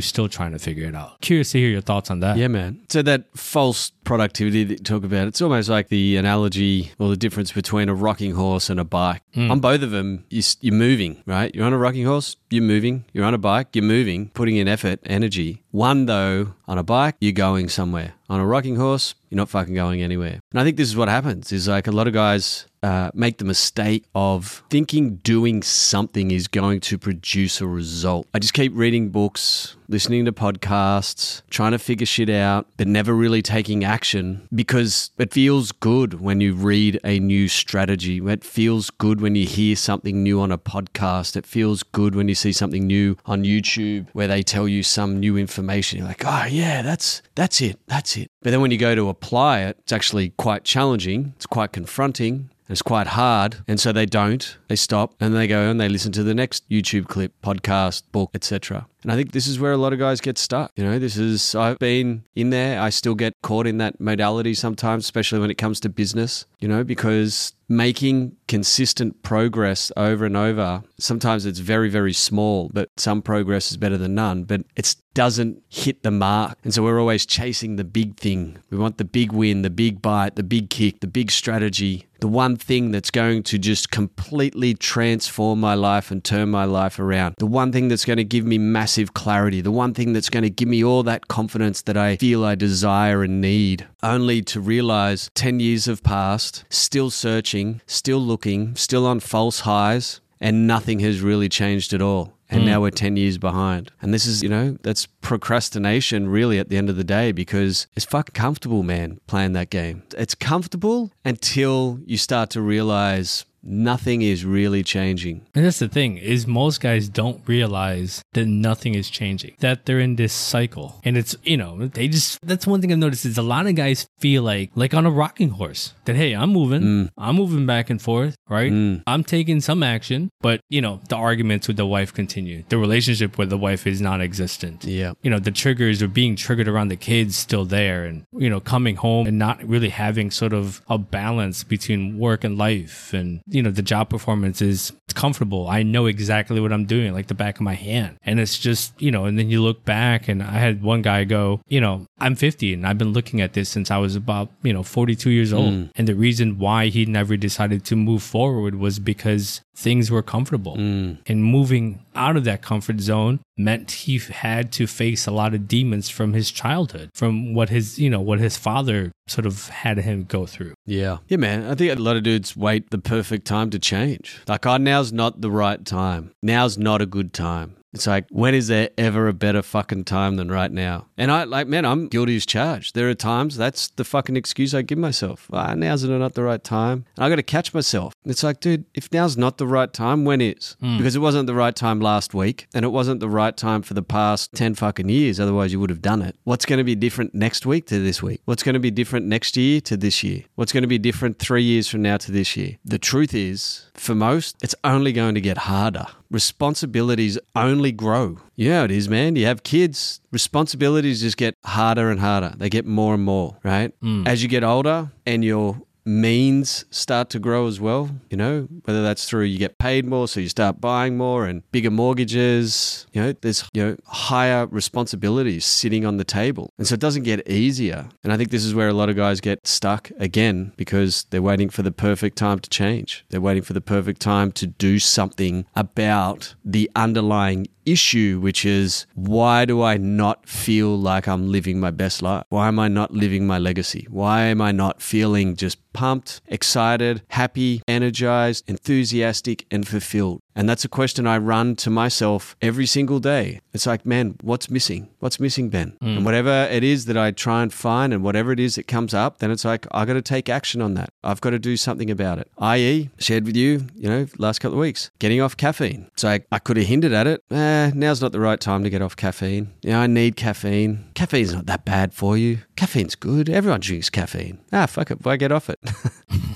still 0.00 0.28
trying 0.28 0.52
to 0.52 0.58
figure 0.60 0.86
it 0.88 0.94
out. 0.94 1.20
Curious 1.20 1.50
to 1.52 1.58
hear 1.58 1.68
your 1.68 1.80
thoughts 1.82 2.08
on 2.10 2.20
that. 2.20 2.36
Yeah, 2.38 2.48
man. 2.48 2.80
So 2.88 3.02
that 3.02 3.24
false 3.36 3.90
productivity 4.06 4.64
that 4.64 4.78
you 4.78 4.84
talk 4.84 5.04
about, 5.04 5.28
it's 5.28 5.42
almost 5.42 5.68
like 5.68 5.88
the 5.88 6.16
analogy 6.16 6.92
or 6.98 7.10
the 7.10 7.16
difference 7.16 7.52
between 7.52 7.90
a 7.90 7.94
rocking 7.94 8.32
horse 8.32 8.70
and 8.70 8.80
a 8.80 8.84
bike. 8.84 9.20
Mm. 9.34 9.50
On 9.50 9.60
both 9.60 9.82
of 9.82 9.90
them, 9.90 10.24
you're 10.30 10.72
moving, 10.72 11.22
right? 11.26 11.54
You're 11.54 11.66
on 11.66 11.74
a 11.74 11.78
rocking 11.78 12.06
horse, 12.06 12.36
you're 12.50 12.62
moving. 12.62 13.04
You're 13.12 13.24
on 13.24 13.34
a 13.34 13.38
bike, 13.38 13.68
you're 13.74 13.84
moving, 13.84 14.30
putting 14.30 14.56
in 14.56 14.68
effort, 14.68 15.00
energy. 15.04 15.62
One, 15.70 16.06
though, 16.06 16.54
on 16.68 16.78
a 16.78 16.82
bike, 16.82 17.16
you're 17.20 17.32
going 17.32 17.68
somewhere. 17.68 18.14
On 18.28 18.40
a 18.40 18.46
rocking 18.46 18.76
horse, 18.76 19.14
you're 19.30 19.36
not 19.36 19.48
fucking 19.48 19.74
going 19.74 20.02
anywhere. 20.02 20.40
And 20.50 20.60
I 20.60 20.64
think 20.64 20.76
this 20.76 20.88
is 20.88 20.96
what 20.96 21.08
happens 21.08 21.52
is 21.52 21.68
like 21.68 21.86
a 21.86 21.92
lot 21.92 22.06
of 22.06 22.14
guys 22.14 22.66
uh, 22.82 23.10
make 23.14 23.38
the 23.38 23.44
mistake 23.44 24.04
of 24.14 24.62
thinking 24.70 25.16
doing 25.16 25.62
something 25.62 26.30
is 26.30 26.46
going 26.46 26.78
to 26.78 26.98
produce 26.98 27.60
a 27.60 27.66
result. 27.66 28.28
I 28.32 28.38
just 28.38 28.54
keep 28.54 28.72
reading 28.74 29.10
books, 29.10 29.76
listening 29.88 30.24
to 30.26 30.32
podcasts, 30.32 31.42
trying 31.50 31.72
to 31.72 31.78
figure 31.78 32.06
shit 32.06 32.30
out, 32.30 32.68
but 32.76 32.86
never 32.86 33.12
really 33.12 33.42
taking 33.42 33.84
action 33.84 34.48
because 34.54 35.10
it 35.18 35.32
feels 35.32 35.72
good 35.72 36.20
when 36.20 36.40
you 36.40 36.54
read 36.54 37.00
a 37.02 37.18
new 37.18 37.48
strategy. 37.48 38.18
It 38.24 38.44
feels 38.44 38.90
good 38.90 39.20
when 39.20 39.34
you 39.34 39.46
hear 39.46 39.74
something 39.74 40.22
new 40.22 40.40
on 40.40 40.52
a 40.52 40.58
podcast. 40.58 41.36
It 41.36 41.44
feels 41.44 41.82
good 41.82 42.14
when 42.14 42.28
you 42.28 42.35
see 42.36 42.52
something 42.52 42.86
new 42.86 43.16
on 43.26 43.44
YouTube 43.44 44.06
where 44.12 44.28
they 44.28 44.42
tell 44.42 44.68
you 44.68 44.82
some 44.82 45.18
new 45.18 45.36
information. 45.36 45.98
You're 45.98 46.08
like, 46.08 46.24
oh 46.24 46.44
yeah, 46.48 46.82
that's 46.82 47.22
that's 47.34 47.60
it, 47.60 47.78
that's 47.86 48.16
it. 48.16 48.30
But 48.42 48.50
then 48.50 48.60
when 48.60 48.70
you 48.70 48.78
go 48.78 48.94
to 48.94 49.08
apply 49.08 49.60
it, 49.60 49.76
it's 49.80 49.92
actually 49.92 50.30
quite 50.30 50.64
challenging. 50.64 51.32
It's 51.36 51.46
quite 51.46 51.72
confronting. 51.72 52.50
It's 52.68 52.82
quite 52.82 53.06
hard, 53.06 53.58
and 53.68 53.78
so 53.78 53.92
they 53.92 54.06
don't. 54.06 54.56
They 54.66 54.74
stop 54.74 55.14
and 55.20 55.36
they 55.36 55.46
go 55.46 55.70
and 55.70 55.80
they 55.80 55.88
listen 55.88 56.10
to 56.12 56.24
the 56.24 56.34
next 56.34 56.68
YouTube 56.68 57.06
clip, 57.06 57.32
podcast, 57.40 58.02
book, 58.10 58.30
etc. 58.34 58.88
And 59.04 59.12
I 59.12 59.14
think 59.14 59.30
this 59.30 59.46
is 59.46 59.60
where 59.60 59.70
a 59.70 59.76
lot 59.76 59.92
of 59.92 60.00
guys 60.00 60.20
get 60.20 60.36
stuck. 60.36 60.72
You 60.74 60.82
know, 60.82 60.98
this 60.98 61.16
is 61.16 61.54
I've 61.54 61.78
been 61.78 62.24
in 62.34 62.50
there. 62.50 62.80
I 62.80 62.90
still 62.90 63.14
get 63.14 63.34
caught 63.42 63.68
in 63.68 63.78
that 63.78 64.00
modality 64.00 64.52
sometimes, 64.54 65.04
especially 65.04 65.38
when 65.38 65.50
it 65.50 65.54
comes 65.54 65.78
to 65.80 65.88
business. 65.88 66.44
You 66.58 66.66
know, 66.66 66.82
because 66.82 67.52
making 67.68 68.36
consistent 68.48 69.22
progress 69.22 69.90
over 69.96 70.24
and 70.24 70.36
over, 70.36 70.82
sometimes 70.98 71.46
it's 71.46 71.58
very 71.58 71.88
very 71.88 72.12
small, 72.12 72.70
but 72.72 72.88
some 72.96 73.22
progress 73.22 73.70
is 73.70 73.76
better 73.76 73.98
than 73.98 74.14
none. 74.14 74.44
But 74.44 74.62
it 74.76 74.94
doesn't 75.14 75.62
hit 75.68 76.02
the 76.02 76.10
mark, 76.10 76.58
and 76.62 76.74
so 76.74 76.82
we're 76.82 77.00
always 77.00 77.24
chasing 77.24 77.76
the 77.76 77.84
big 77.84 78.18
thing. 78.18 78.58
We 78.70 78.76
want 78.76 78.98
the 78.98 79.04
big 79.04 79.32
win, 79.32 79.62
the 79.62 79.70
big 79.70 80.02
bite, 80.02 80.36
the 80.36 80.42
big 80.42 80.68
kick, 80.68 81.00
the 81.00 81.06
big 81.06 81.30
strategy, 81.30 82.06
the 82.20 82.28
one 82.28 82.56
thing 82.56 82.90
that's 82.90 83.10
going 83.10 83.42
to 83.44 83.58
just 83.58 83.90
completely 83.90 84.74
transform 84.74 85.60
my 85.60 85.74
life 85.74 86.10
and 86.10 86.24
turn 86.24 86.50
my 86.50 86.64
life 86.64 86.98
around. 86.98 87.34
The 87.38 87.46
one 87.46 87.72
thing 87.72 87.88
that's 87.88 88.04
going 88.04 88.16
to 88.16 88.24
give 88.24 88.44
me 88.44 88.58
massive 88.58 89.14
clarity. 89.14 89.60
The 89.60 89.70
one 89.70 89.94
thing 89.94 90.12
that's 90.12 90.30
going 90.30 90.42
to 90.42 90.50
give 90.50 90.68
me 90.68 90.84
all 90.84 91.02
that 91.04 91.28
confidence 91.28 91.82
that 91.82 91.96
I 91.96 92.16
feel 92.16 92.44
I 92.44 92.54
desire 92.54 93.22
and 93.22 93.40
need. 93.40 93.86
Only 94.02 94.42
to 94.42 94.60
realize 94.60 95.30
10 95.34 95.60
years 95.60 95.86
have 95.86 96.02
passed, 96.02 96.64
still 96.70 97.10
searching, 97.10 97.55
still 97.86 98.18
looking, 98.18 98.74
still 98.76 99.06
on 99.06 99.20
false 99.20 99.60
highs, 99.60 100.20
and 100.40 100.66
nothing 100.66 101.00
has 101.00 101.20
really 101.20 101.48
changed 101.48 101.92
at 101.92 102.02
all. 102.02 102.34
And 102.48 102.60
hmm. 102.60 102.66
now 102.66 102.80
we're 102.80 102.90
10 102.90 103.16
years 103.16 103.38
behind. 103.38 103.90
And 104.00 104.14
this 104.14 104.26
is, 104.26 104.42
you 104.42 104.48
know, 104.48 104.76
that's 104.82 105.06
procrastination 105.20 106.28
really 106.28 106.58
at 106.58 106.68
the 106.68 106.76
end 106.76 106.88
of 106.88 106.96
the 106.96 107.04
day 107.04 107.32
because 107.32 107.86
it's 107.96 108.06
fucking 108.06 108.34
comfortable, 108.34 108.82
man, 108.82 109.20
playing 109.26 109.52
that 109.54 109.70
game. 109.70 110.04
It's 110.16 110.34
comfortable 110.34 111.10
until 111.24 111.98
you 112.04 112.16
start 112.16 112.50
to 112.50 112.60
realize 112.60 113.44
nothing 113.66 114.22
is 114.22 114.44
really 114.44 114.82
changing. 114.82 115.46
And 115.54 115.64
that's 115.64 115.78
the 115.78 115.88
thing 115.88 116.16
is 116.16 116.46
most 116.46 116.80
guys 116.80 117.08
don't 117.08 117.40
realize 117.46 118.22
that 118.32 118.46
nothing 118.46 118.94
is 118.94 119.10
changing, 119.10 119.56
that 119.60 119.86
they're 119.86 120.00
in 120.00 120.16
this 120.16 120.32
cycle. 120.32 121.00
And 121.04 121.16
it's, 121.16 121.36
you 121.42 121.56
know, 121.56 121.88
they 121.88 122.08
just, 122.08 122.38
that's 122.42 122.66
one 122.66 122.80
thing 122.80 122.92
I've 122.92 122.98
noticed 122.98 123.24
is 123.24 123.38
a 123.38 123.42
lot 123.42 123.66
of 123.66 123.74
guys 123.74 124.06
feel 124.18 124.42
like, 124.42 124.70
like 124.74 124.94
on 124.94 125.06
a 125.06 125.10
rocking 125.10 125.50
horse 125.50 125.94
that, 126.04 126.16
hey, 126.16 126.34
I'm 126.34 126.50
moving, 126.50 126.82
mm. 126.82 127.10
I'm 127.18 127.36
moving 127.36 127.66
back 127.66 127.90
and 127.90 128.00
forth, 128.00 128.36
right? 128.48 128.72
Mm. 128.72 129.02
I'm 129.06 129.24
taking 129.24 129.60
some 129.60 129.82
action, 129.82 130.30
but, 130.40 130.60
you 130.68 130.80
know, 130.80 131.00
the 131.08 131.16
arguments 131.16 131.68
with 131.68 131.76
the 131.76 131.86
wife 131.86 132.12
continue. 132.12 132.64
The 132.68 132.78
relationship 132.78 133.38
with 133.38 133.50
the 133.50 133.58
wife 133.58 133.86
is 133.86 134.00
non 134.00 134.20
existent. 134.20 134.84
Yeah. 134.84 135.12
You 135.22 135.30
know, 135.30 135.38
the 135.38 135.50
triggers 135.50 136.02
are 136.02 136.08
being 136.08 136.36
triggered 136.36 136.68
around 136.68 136.88
the 136.88 136.96
kids 136.96 137.36
still 137.36 137.64
there 137.64 138.04
and, 138.04 138.24
you 138.32 138.48
know, 138.48 138.60
coming 138.60 138.96
home 138.96 139.26
and 139.26 139.38
not 139.38 139.62
really 139.64 139.88
having 139.88 140.30
sort 140.30 140.52
of 140.52 140.82
a 140.88 140.98
balance 140.98 141.64
between 141.64 142.18
work 142.18 142.44
and 142.44 142.56
life. 142.56 143.12
And, 143.12 143.40
you 143.56 143.62
know, 143.62 143.70
the 143.70 143.80
job 143.80 144.10
performance 144.10 144.60
is 144.60 144.92
comfortable. 145.14 145.66
I 145.66 145.82
know 145.82 146.04
exactly 146.04 146.60
what 146.60 146.74
I'm 146.74 146.84
doing, 146.84 147.14
like 147.14 147.28
the 147.28 147.34
back 147.34 147.56
of 147.56 147.62
my 147.62 147.72
hand. 147.72 148.18
And 148.22 148.38
it's 148.38 148.58
just, 148.58 148.92
you 149.00 149.10
know, 149.10 149.24
and 149.24 149.38
then 149.38 149.48
you 149.48 149.62
look 149.62 149.82
back 149.82 150.28
and 150.28 150.42
I 150.42 150.58
had 150.58 150.82
one 150.82 151.00
guy 151.00 151.24
go, 151.24 151.62
you 151.66 151.80
know, 151.80 152.04
I'm 152.18 152.34
50 152.34 152.74
and 152.74 152.86
I've 152.86 152.98
been 152.98 153.14
looking 153.14 153.40
at 153.40 153.54
this 153.54 153.70
since 153.70 153.90
I 153.90 153.96
was 153.96 154.14
about, 154.14 154.50
you 154.62 154.74
know, 154.74 154.82
42 154.82 155.30
years 155.30 155.54
old. 155.54 155.72
Mm. 155.72 155.90
And 155.96 156.06
the 156.06 156.14
reason 156.14 156.58
why 156.58 156.88
he 156.88 157.06
never 157.06 157.38
decided 157.38 157.82
to 157.86 157.96
move 157.96 158.22
forward 158.22 158.74
was 158.74 158.98
because 158.98 159.62
things 159.74 160.10
were 160.10 160.22
comfortable. 160.22 160.76
Mm. 160.76 161.18
And 161.26 161.42
moving 161.42 162.04
out 162.14 162.36
of 162.36 162.44
that 162.44 162.60
comfort 162.60 163.00
zone 163.00 163.40
meant 163.56 163.90
he 163.90 164.18
had 164.18 164.70
to 164.72 164.86
face 164.86 165.26
a 165.26 165.30
lot 165.30 165.54
of 165.54 165.66
demons 165.66 166.10
from 166.10 166.34
his 166.34 166.50
childhood, 166.50 167.08
from 167.14 167.54
what 167.54 167.70
his, 167.70 167.98
you 167.98 168.10
know, 168.10 168.20
what 168.20 168.38
his 168.38 168.58
father 168.58 169.12
sort 169.28 169.46
of 169.46 169.68
had 169.68 169.98
him 169.98 170.24
go 170.24 170.46
through. 170.46 170.74
Yeah. 170.84 171.18
Yeah, 171.28 171.38
man. 171.38 171.68
I 171.68 171.74
think 171.74 171.96
a 171.96 172.00
lot 172.00 172.16
of 172.16 172.22
dudes 172.22 172.56
wait 172.56 172.90
the 172.90 172.98
perfect 172.98 173.46
time 173.46 173.70
to 173.70 173.78
change. 173.78 174.40
Like, 174.46 174.66
oh, 174.66 174.76
now's 174.76 175.12
not 175.12 175.40
the 175.40 175.50
right 175.50 175.84
time. 175.84 176.32
Now's 176.42 176.78
not 176.78 177.02
a 177.02 177.06
good 177.06 177.32
time. 177.32 177.76
It's 177.96 178.06
like, 178.06 178.26
when 178.30 178.54
is 178.54 178.68
there 178.68 178.90
ever 178.98 179.26
a 179.26 179.32
better 179.32 179.62
fucking 179.62 180.04
time 180.04 180.36
than 180.36 180.50
right 180.50 180.70
now? 180.70 181.06
And 181.16 181.32
I, 181.32 181.44
like, 181.44 181.66
man, 181.66 181.86
I'm 181.86 182.08
guilty 182.08 182.36
as 182.36 182.44
charged. 182.44 182.94
There 182.94 183.08
are 183.08 183.14
times 183.14 183.56
that's 183.56 183.88
the 183.88 184.04
fucking 184.04 184.36
excuse 184.36 184.74
I 184.74 184.82
give 184.82 184.98
myself. 184.98 185.48
Ah, 185.50 185.72
now's 185.74 186.04
not 186.04 186.34
the 186.34 186.42
right 186.42 186.62
time. 186.62 187.06
And 187.16 187.24
I 187.24 187.30
got 187.30 187.36
to 187.36 187.42
catch 187.42 187.72
myself. 187.72 188.12
It's 188.26 188.42
like, 188.42 188.60
dude, 188.60 188.84
if 188.92 189.10
now's 189.14 189.38
not 189.38 189.56
the 189.56 189.66
right 189.66 189.90
time, 189.90 190.26
when 190.26 190.42
is? 190.42 190.76
Because 190.80 191.16
it 191.16 191.20
wasn't 191.20 191.46
the 191.46 191.54
right 191.54 191.74
time 191.74 192.00
last 192.00 192.34
week 192.34 192.66
and 192.74 192.84
it 192.84 192.88
wasn't 192.88 193.20
the 193.20 193.30
right 193.30 193.56
time 193.56 193.80
for 193.80 193.94
the 193.94 194.02
past 194.02 194.52
10 194.52 194.74
fucking 194.74 195.08
years. 195.08 195.40
Otherwise, 195.40 195.72
you 195.72 195.80
would 195.80 195.88
have 195.88 196.02
done 196.02 196.20
it. 196.20 196.36
What's 196.44 196.66
going 196.66 196.78
to 196.78 196.84
be 196.84 196.94
different 196.94 197.34
next 197.34 197.64
week 197.64 197.86
to 197.86 197.98
this 197.98 198.22
week? 198.22 198.42
What's 198.44 198.62
going 198.62 198.74
to 198.74 198.78
be 198.80 198.90
different 198.90 199.24
next 199.24 199.56
year 199.56 199.80
to 199.80 199.96
this 199.96 200.22
year? 200.22 200.44
What's 200.56 200.72
going 200.72 200.82
to 200.82 200.88
be 200.88 200.98
different 200.98 201.38
three 201.38 201.62
years 201.62 201.88
from 201.88 202.02
now 202.02 202.18
to 202.18 202.30
this 202.30 202.58
year? 202.58 202.76
The 202.84 202.98
truth 202.98 203.32
is, 203.32 203.90
for 203.94 204.14
most, 204.14 204.56
it's 204.62 204.74
only 204.84 205.12
going 205.12 205.34
to 205.34 205.40
get 205.40 205.56
harder. 205.58 206.06
Responsibilities 206.30 207.38
only 207.54 207.92
grow. 207.92 208.38
Yeah, 208.56 208.84
it 208.84 208.90
is, 208.90 209.08
man. 209.08 209.36
You 209.36 209.46
have 209.46 209.62
kids, 209.62 210.20
responsibilities 210.32 211.20
just 211.20 211.36
get 211.36 211.54
harder 211.64 212.10
and 212.10 212.20
harder. 212.20 212.54
They 212.56 212.68
get 212.68 212.86
more 212.86 213.14
and 213.14 213.22
more, 213.22 213.56
right? 213.62 213.92
Mm. 214.02 214.26
As 214.26 214.42
you 214.42 214.48
get 214.48 214.64
older 214.64 215.12
and 215.24 215.44
your 215.44 215.80
means 216.06 216.84
start 216.90 217.28
to 217.30 217.38
grow 217.38 217.66
as 217.66 217.80
well, 217.80 218.10
you 218.30 218.36
know, 218.36 218.68
whether 218.84 219.02
that's 219.02 219.28
through 219.28 219.44
you 219.44 219.58
get 219.58 219.78
paid 219.78 220.06
more, 220.06 220.28
so 220.28 220.40
you 220.40 220.48
start 220.48 220.80
buying 220.80 221.16
more 221.16 221.46
and 221.46 221.62
bigger 221.72 221.90
mortgages, 221.90 223.06
you 223.12 223.20
know, 223.20 223.34
there's, 223.40 223.68
you 223.74 223.84
know, 223.84 223.96
higher 224.06 224.66
responsibilities 224.66 225.64
sitting 225.64 226.06
on 226.06 226.16
the 226.16 226.24
table. 226.24 226.70
And 226.78 226.86
so 226.86 226.94
it 226.94 227.00
doesn't 227.00 227.24
get 227.24 227.48
easier. 227.48 228.08
And 228.22 228.32
I 228.32 228.36
think 228.36 228.50
this 228.50 228.64
is 228.64 228.74
where 228.74 228.88
a 228.88 228.92
lot 228.92 229.08
of 229.08 229.16
guys 229.16 229.40
get 229.40 229.66
stuck 229.66 230.10
again 230.18 230.72
because 230.76 231.24
they're 231.30 231.42
waiting 231.42 231.68
for 231.68 231.82
the 231.82 231.92
perfect 231.92 232.36
time 232.38 232.60
to 232.60 232.70
change. 232.70 233.24
They're 233.30 233.40
waiting 233.40 233.62
for 233.62 233.72
the 233.72 233.80
perfect 233.80 234.20
time 234.20 234.52
to 234.52 234.66
do 234.66 234.98
something 234.98 235.66
about 235.74 236.54
the 236.64 236.90
underlying 236.94 237.66
issue, 237.86 238.40
which 238.40 238.64
is 238.64 239.06
why 239.14 239.64
do 239.64 239.82
I 239.82 239.96
not 239.96 240.48
feel 240.48 240.98
like 240.98 241.26
I'm 241.26 241.50
living 241.50 241.80
my 241.80 241.90
best 241.90 242.20
life? 242.20 242.44
Why 242.50 242.68
am 242.68 242.78
I 242.78 242.88
not 242.88 243.12
living 243.12 243.46
my 243.46 243.58
legacy? 243.58 244.06
Why 244.10 244.42
am 244.42 244.60
I 244.60 244.72
not 244.72 245.00
feeling 245.00 245.56
just 245.56 245.78
pumped, 245.92 246.42
excited, 246.48 247.22
happy, 247.28 247.82
energized, 247.88 248.68
enthusiastic, 248.68 249.66
and 249.70 249.86
fulfilled? 249.86 250.42
And 250.56 250.68
that's 250.68 250.84
a 250.84 250.88
question 250.88 251.26
I 251.26 251.36
run 251.36 251.76
to 251.76 251.90
myself 251.90 252.56
every 252.62 252.86
single 252.86 253.20
day. 253.20 253.60
It's 253.74 253.86
like, 253.86 254.06
man, 254.06 254.36
what's 254.40 254.70
missing? 254.70 255.10
What's 255.20 255.38
missing, 255.38 255.68
Ben? 255.68 255.98
And 256.00 256.24
whatever 256.24 256.66
it 256.70 256.82
is 256.82 257.04
that 257.04 257.16
I 257.16 257.30
try 257.30 257.62
and 257.62 257.72
find 257.72 258.14
and 258.14 258.24
whatever 258.24 258.52
it 258.52 258.58
is 258.58 258.76
that 258.76 258.88
comes 258.88 259.12
up, 259.12 259.38
then 259.38 259.50
it's 259.50 259.66
like, 259.66 259.86
I've 259.90 260.06
got 260.06 260.14
to 260.14 260.22
take 260.22 260.48
action 260.48 260.80
on 260.80 260.94
that. 260.94 261.10
I've 261.22 261.42
got 261.42 261.50
to 261.50 261.58
do 261.58 261.76
something 261.76 262.10
about 262.10 262.38
it. 262.38 262.50
I.e., 262.58 263.10
shared 263.18 263.44
with 263.44 263.54
you, 263.54 263.86
you 263.94 264.08
know, 264.08 264.26
last 264.38 264.60
couple 264.60 264.78
of 264.78 264.80
weeks, 264.80 265.10
getting 265.18 265.42
off 265.42 265.56
caffeine. 265.56 266.08
It's 266.14 266.24
like, 266.24 266.46
I 266.50 266.58
could 266.58 266.78
have 266.78 266.86
hinted 266.86 267.12
at 267.12 267.26
it. 267.26 267.44
Eh, 267.50 267.90
now's 267.94 268.22
not 268.22 268.32
the 268.32 268.40
right 268.40 268.58
time 268.58 268.82
to 268.82 268.90
get 268.90 269.02
off 269.02 269.14
caffeine. 269.14 269.74
Yeah, 269.82 270.00
I 270.00 270.06
need 270.06 270.36
caffeine. 270.36 271.04
Caffeine's 271.14 271.52
not 271.52 271.66
that 271.66 271.84
bad 271.84 272.14
for 272.14 272.38
you. 272.38 272.60
Caffeine's 272.76 273.14
good. 273.14 273.48
Everyone 273.48 273.80
drinks 273.80 274.10
caffeine. 274.10 274.58
Ah, 274.72 274.86
fuck 274.86 275.10
it. 275.10 275.24
Why 275.24 275.36
get 275.36 275.50
off 275.50 275.70
it? 275.70 275.80